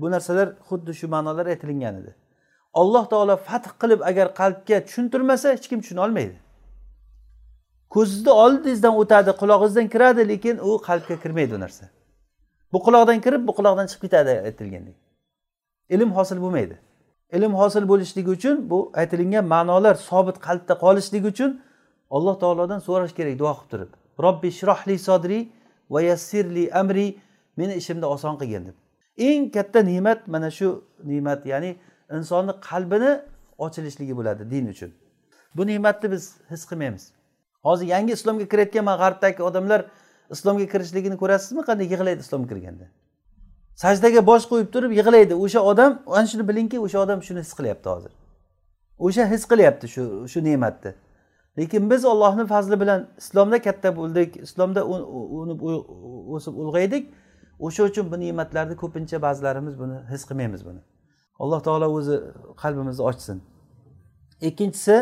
[0.00, 2.12] bu narsalar xuddi shu ma'nolar aytilingan edi.
[2.80, 6.36] Alloh taolo fath qilib agar qalbga tushuntirmasa hech kim tushuna olmaydi.
[7.94, 11.84] Ko'zingizni oldingizdan o'tadi qulog'ingizdan kiradi lekin u qalbga kirmaydi u narsa.
[12.72, 14.96] Bu quloqdan kirib bu quloqdan chiqib ketadi aytilgandek.
[15.94, 16.76] Ilm hosil bo'lmaydi.
[17.32, 21.50] Ilm hosil bo'lishligi uchun bu aytilingan ma'nolar sobit qalbda qolishligi uchun
[22.10, 23.90] alloh taolodan so'rash kerak duo qilib turib.
[24.24, 25.38] Robbi shrohli sodri
[25.90, 27.06] va yassirli amri
[27.56, 28.76] meni ishimni oson qilgin deb.
[29.28, 30.68] Eng katta ne'mat mana shu
[31.04, 31.70] ne'mat ya'ni
[32.16, 33.12] insonni qalbini
[33.58, 34.90] ochilishligi bo'ladi din uchun.
[35.56, 37.04] Bu ne'matni biz his qilmaymiz.
[37.66, 39.80] Hozir yangi islomga kirayotgan mana g'arbdagi odamlar
[40.34, 41.62] islomga kirishligini ko'rasizmi?
[41.68, 42.86] Qanday yig'laydi islomga kirganda?
[43.76, 45.34] Sajdaga bosh qo'yib turib yig'laydi.
[45.34, 48.12] O'sha odam ana shuni bilingki o'sha odam shuni his qilyapti hozir.
[48.98, 50.94] O'sha his qilyapti shu shu ne'matni.
[51.58, 55.60] Lekin biz ollohni fazli bilan islomda katta bo'ldik islomda unib
[56.34, 57.04] o'sib ulg'aydik.
[57.58, 60.80] O'sha uchun bu ne'matlarni ko'pincha ba'zilarimiz buni his qilmaymiz buni.
[61.38, 62.16] Alloh taolo o'zi
[62.62, 63.42] qalbimizni ochsin.
[64.40, 64.96] Ikkinchisi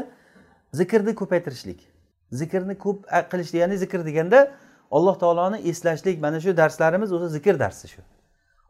[0.73, 1.81] zikrni ko'paytirishlik.
[2.41, 2.99] Zikrni ko'p
[3.31, 4.39] qilish ya'ni zikr deganda
[4.91, 6.21] alloh taoloni eslashlik.
[6.21, 8.03] Mana shu darslarimiz o'zi zikr darsi shu.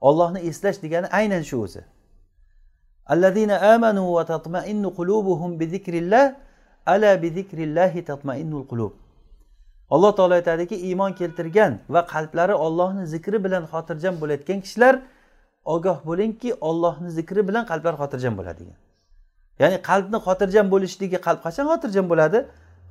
[0.01, 1.83] ollohni eslash degani aynan shu o'zi.
[3.07, 5.51] Allazina amanu va tatmainnu qulubuhum
[6.87, 7.17] ala
[9.91, 14.95] alloh taolo aytadiki iymon keltirgan va qalblari ollohni zikri bilan xotirjam bo'layotgan kishilar
[15.65, 18.79] ogoh bo'lingki ollohni zikri bilan qalblar xotirjam bo'ladi degan
[19.63, 22.39] ya'ni qalbni xotirjam bo'lishligi qalb qachon xotirjam bo'ladi?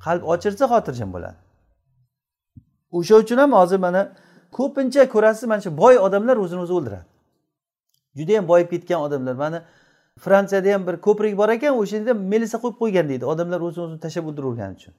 [0.06, 1.38] Qalb ochilsa xotirjam bo'ladi.
[2.98, 4.02] O'sha uchun ham hozir mana
[4.58, 7.06] ko'pincha ko'rasiz mana shu boy odamlar o'zini o'zi o'ldiradi.
[8.18, 9.34] Judayam boyib ketgan odamlar.
[9.34, 9.58] Mana
[10.24, 13.24] fransiyada ham bir ko'prik bor ekan o'sha yerda melisa qo'yib qo'ygan deydi.
[13.32, 14.94] Odamlar o'zini o'zini tashlab o'ldiravergani uchun.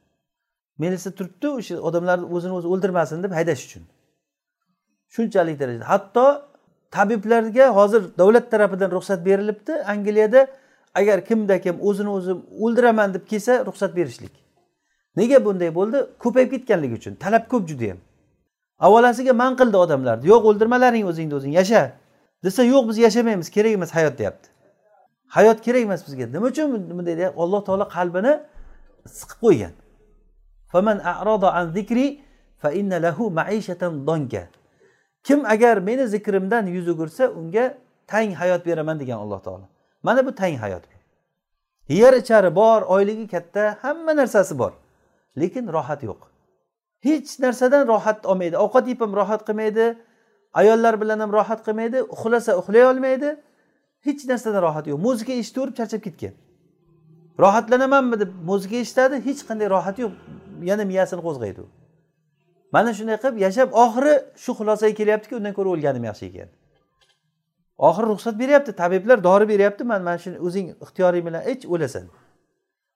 [0.84, 3.84] Melisa turibdi o'sha odamlarni o'zini o'zi o'ldirmasin deb haydash uchun.
[5.16, 5.90] Shunchalik darajada.
[5.94, 6.26] Hatto
[6.92, 9.74] tabiblarga hozir davlat tarafidan ruxsat berilibdi.
[9.94, 10.48] Angliyada
[11.00, 12.34] agar kimda kim o'zini o'zi
[12.64, 14.32] o'ldiraman deb kelsa ruxsat berishlik.
[15.20, 15.98] Nega bunday bo'ldi?
[16.24, 17.14] Ko'payib ketganligi uchun.
[17.16, 17.98] Talab ko'p judayam.
[18.86, 21.84] Avvalasiga man qildi odamlarni yo'q o'ldirmalaring o'zingni o'zing yasha.
[22.44, 24.48] Desa yo'q biz yashamaymiz kerak emas hayot deyapti.
[25.36, 26.26] Hayot kerak emas bizga.
[26.36, 26.68] Nima uchun
[26.98, 28.34] bunday deyapti alloh taolo qalbini
[29.20, 29.74] siqib qo'ygan.
[35.24, 37.78] Kim agar meni zikrimdan yuz o'girsa unga
[38.08, 39.66] tang hayot beraman degan alloh taolo.
[40.04, 40.84] Mana bu tang hayot.
[41.90, 44.72] Yer ichari bor oyligi katta hamma narsasi bor.
[45.38, 46.31] Lekin rohat yo'q.
[47.06, 48.56] Hech narsadan rohat olmaydi.
[48.58, 49.86] Ovqat yeb ham rohat qilmaydi.
[50.54, 52.04] Ayollar bilan ham rohat qilmaydi.
[52.14, 53.30] Uxlasa uxlay olmaydi.
[54.06, 55.00] Hech narsadan rohat yo'q.
[55.08, 56.34] Muzika eshitaverib charchab ketgan.
[57.44, 60.14] Rohatlanamanmi deb muzika eshitadi hech qanday rohat yo'q.
[60.70, 61.68] Yana miyasini qo'zg'aydi u.
[62.76, 66.50] Mana shunday qilib yashab oxiri shu xulosaga kelyaptiki undan ko'ra o'lganim yaxshi ekan.
[67.88, 69.84] Oxiri ruxsat beryapti tabiblar dori beryapti.
[69.92, 72.06] Mana mana shuni o'zing ixtiyoring bilan ich o'lasan.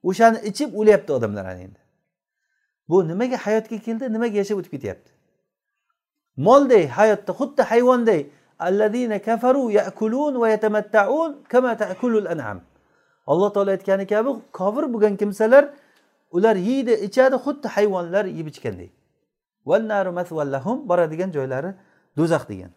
[0.10, 1.80] O'shani ichib o'lyapti odamlar ana endi.
[2.90, 5.12] Bu nimaga hayotga keldi nimaga yashab o'tib ketyapti?
[6.38, 8.22] Molday hayotda xuddi hayvonday
[8.60, 12.62] allazina kafaru yakulun va yatamattaun kama ta'kulul an'am.
[13.28, 15.64] Alloh taolo aytgani kabi kofir bo'lgan kimsalar
[16.32, 18.90] ular yeydi ichadi xuddi hayvonlar yeb ichganday
[20.90, 21.72] boradigan joylari
[22.18, 22.72] do'zax degan.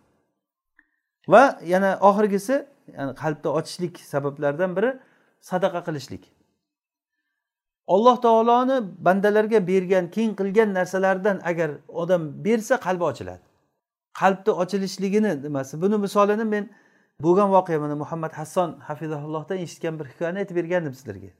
[1.32, 4.90] Va yana oxirgisi yani qalbni ochishlik sabablaridan biri
[5.40, 6.37] sadaqa qilishlik.
[7.94, 8.76] Alloh taoloni
[9.06, 13.44] bandalarga bergan keng qilgan narsalardan agar odam bersa qalbi ochiladi.
[14.20, 15.80] Qalbni ochilishligini nimasi?
[15.82, 16.64] Buni misolini men
[17.24, 21.30] bo'lgan voqea mana muhammad hasson hafizahullohdan eshitgan bir hikoyani aytib bergandim sizlarga.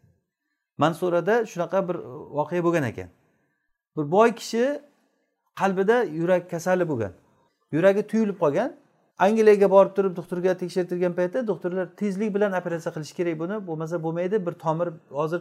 [0.82, 1.96] Mansurada shunaqa bir
[2.38, 3.08] voqea bo'lgan ekan.
[3.96, 4.64] Bir boy kishi
[5.60, 7.12] qalbida yurak kasali bo'lgan.
[7.72, 8.70] Yuragi tuyulib qolgan.
[9.26, 13.56] Angliyaga borib turib doktorga tekshirtirgan paytda doktorlar tezlik bilan operatsiya qilish kerak buni.
[13.68, 15.40] Bo'lmasa bo'lmaydi bir tomir hozir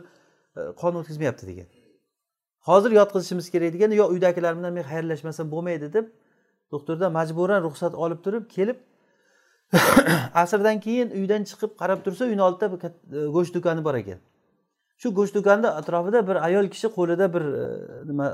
[0.58, 1.68] E, qon o'tkazmayapti degan.
[2.70, 6.06] Hozir yotqizishimiz kerak degan yo uydagilar bilan men xayrlashmasam bo'lmaydi deb
[6.72, 8.78] doktordan majburan ruxsat olib turib kelib
[10.42, 14.20] asrdan keyin uydan chiqib qarab tursa uyni oldida bir e, go'sht do'koni bor ekan.
[15.02, 17.66] Shu go'sht do'konida atrofida bir ayol kishi qo'lida bir e,
[18.10, 18.28] nima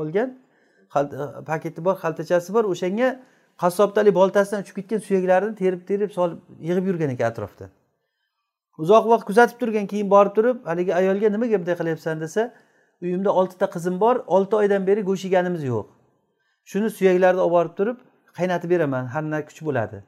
[0.00, 0.38] olgan
[1.50, 3.08] paketi bor xaltachasi bor o'shanga
[3.62, 6.38] qassobdalik boltasidan uchib ketgan suyaklarini terib terib solib
[6.68, 7.70] yig'ib yurgan ekan atrofda.
[8.82, 12.42] Uzoq vaqt kuzatib turgan keyin borib turib haligi ayolga nimaga bunday qilyapsan desa
[13.02, 15.86] uyimda oltita qizim bor olti oydan beri go'sht yeganimiz yo'q.
[16.70, 17.98] Shuni suyaklarni olib borib turib
[18.38, 20.02] qaynatib beraman har kuch bo'ladi.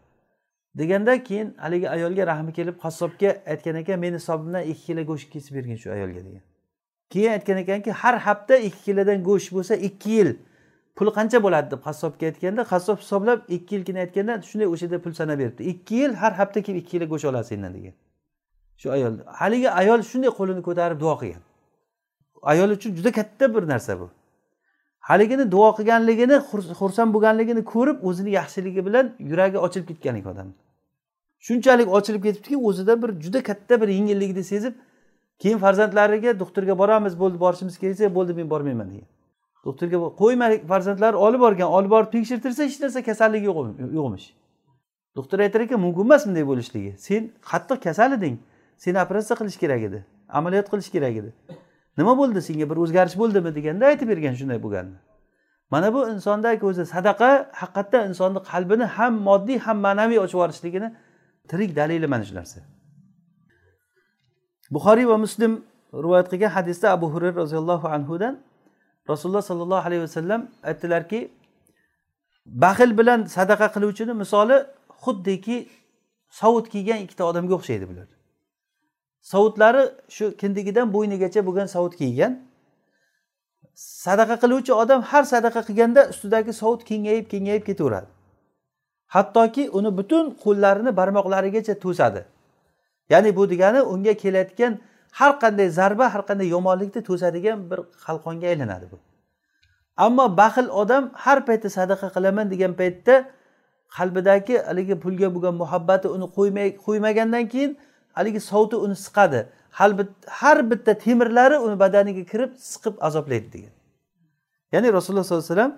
[0.79, 5.55] Deganda keyin haligi ayolga rahmi kelib qassobga aytgan ekan meni hisobimdan ikki kilo go'sht kesib
[5.57, 6.43] bergin shu ayolga degan.
[7.11, 10.31] Keyin aytgan ekanki har hafta ikki kilodan go'sht bo'lsa ikki yil
[10.97, 15.13] pul qancha bo'ladi deb qassobga aytganda qassob hisoblab ikki yilgina aytganda shunday o'sha yerda pul
[15.21, 15.63] sanab beribdi.
[15.73, 17.95] Ikki yil har hafta kelib ikki kilo go'sht olasan sendan degan.
[18.81, 21.43] Shu ayol haligi ayol shunday qo'lini ko'tarib duo qilgan.
[22.53, 24.07] Ayol uchun juda katta bir narsa bu.
[25.09, 26.37] Haligini duo qilganligini
[26.81, 30.57] xursand bo'lganligini ko'rib o'zini yaxshiligi bilan yuragi ochilib ketgan ekan odamni
[31.39, 34.75] shunchalik ochilib ketibdiki o'zida bir juda katta bir yengillikni sezib
[35.39, 39.09] keyin farzandlariga doktorga boramiz bo'ldi borishimiz kerak desa bo'ldi men bormayman degan.
[39.65, 43.59] Doktorga qo'yma farzandlari olib borgan olib borib tekshirtirsa hech narsa kasalligi yo'q
[43.99, 44.27] yo'qmish
[45.17, 46.95] doktor aytar ekan mumkin emas bunday bo'lishligi.
[46.99, 48.39] Sen qattiq kasal eding.
[48.85, 51.31] Seni operatsiya qilish kerak edi amaliyot qilish kerak edi.
[51.99, 52.41] Nima bo'ldi?
[52.49, 54.99] Senga bir o'zgarish bo'ldimi deganda aytib bergan shunday bo'lganini
[55.71, 60.89] mana bu insondagi o'zi sadaqa haqiqatdan insonni qalbini ham moddiy ham ma'naviy ochib yuborishligini
[61.51, 62.61] tirik dalili mana shu narsa.
[64.75, 65.53] Buxoriy va muslim
[66.05, 68.35] rivoyat qilgan hadisda abu hurayra roziyallohu anhudan
[69.11, 71.21] rasululloh sollallohu alayhi vasallam aytdilarki
[72.65, 74.57] baxil bilan sadaqa qiluvchini misoli
[75.05, 75.57] xuddiki
[76.41, 78.09] sovut kiygan ikkita odamga o'xshaydi bular.
[79.31, 79.83] Sovutlari
[80.17, 82.33] shu kindigidan bo'ynigacha bo'lgan sovut kiygan.
[84.05, 88.09] Sadaqa qiluvchi odam har sadaqa qilganda ustidagi sovut kengayib kengayib ketaveradi.
[89.15, 92.21] Hattoki uni butun qo'llarini barmoqlarigacha to'sadi.
[93.13, 94.73] Ya'ni bu degani unga kelayotgan
[95.19, 98.97] har qanday zarba har qanday yomonlikni to'sadigan bir qalqonga aylanadi bu.
[100.07, 103.15] Ammo baxil odam har payti sadaqa qilaman degan paytda
[103.97, 107.73] qalbidagi haligi pulga bo'lgan muhabbati uni qo'ymay qo'ymagandan keyin
[108.19, 109.41] haligi sovuti uni siqadi.
[110.41, 113.75] Har bitta temirlari uni badaniga kirib siqib azoblaydi degan.
[114.73, 115.75] Ya'ni rasululloh sollallohu alayhi vasallam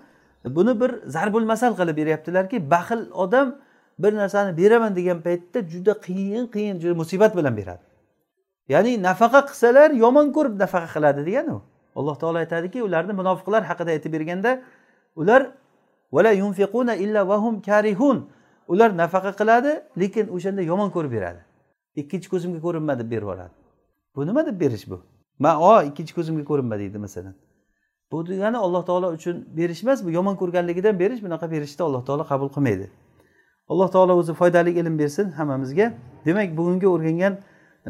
[0.57, 3.47] buni bir zarbul masal qilib beryaptilarki baxil odam
[4.03, 7.83] bir narsani beraman degan paytda juda qiyin qiyin juda musibat bilan beradi.
[8.73, 11.61] Ya'ni nafaqa qilsalar yomon ko'rib nafaqa qiladi degani u
[11.99, 14.51] alloh taolo aytadiki ularni munofiqlar haqida aytib berganda
[15.15, 15.41] ular
[17.05, 18.17] illa vahum karihun
[18.67, 19.71] ular nafaqa qiladi
[20.01, 21.41] lekin o'shanda yomon ko'rib beradi.
[21.95, 23.61] Ikkinchi ko'zimga ko'rinma deb berib yuboradi
[24.15, 25.01] bu nima deb berish bu?
[25.39, 27.35] Man o ikkinchi ko'zimga ko'rinma deydi masalan.
[28.11, 32.23] Bu degani alloh taolo uchun berish emas bu yomon ko'rganligidan berish bunaqa berishni alloh taolo
[32.31, 32.89] qabul qilmaydi.
[33.67, 35.93] Alloh taolo o'zi foydali ilm bersin hammamizga.
[36.25, 37.37] Demak bugungi o'rgangan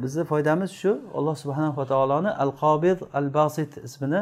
[0.03, 4.21] bizni foydamiz shu alloh subhanava taoloni al qobid al basit ismini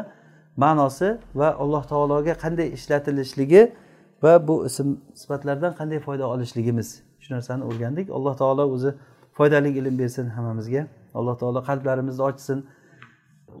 [0.56, 3.62] ma'nosi va alloh taologa qanday ishlatilishligi
[4.22, 4.88] va bu ism
[5.20, 6.88] sifatlardan qanday foyda olishligimiz
[7.22, 8.06] shu narsani o'rgandik.
[8.16, 8.90] Alloh taolo o'zi
[9.39, 10.81] foydali ilm bersin hammamizga
[11.17, 12.59] alloh taolo qalblarimizni ochsin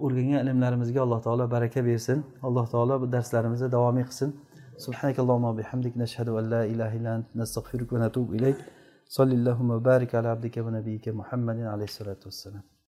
[0.05, 2.17] o'rgangan ilmlarimizga alloh taolo baraka bersin
[2.47, 4.31] alloh taolo bu darslarimizni davomiy qilsin
[4.85, 8.59] سبحانك اللهم وبحمدك نشهد أن لا إله إلا أنت نستغفرك ونتوب إليك
[9.17, 12.68] صلى اللهم وبارك على عبدك ونبيك محمد عليه الصلاة والسلام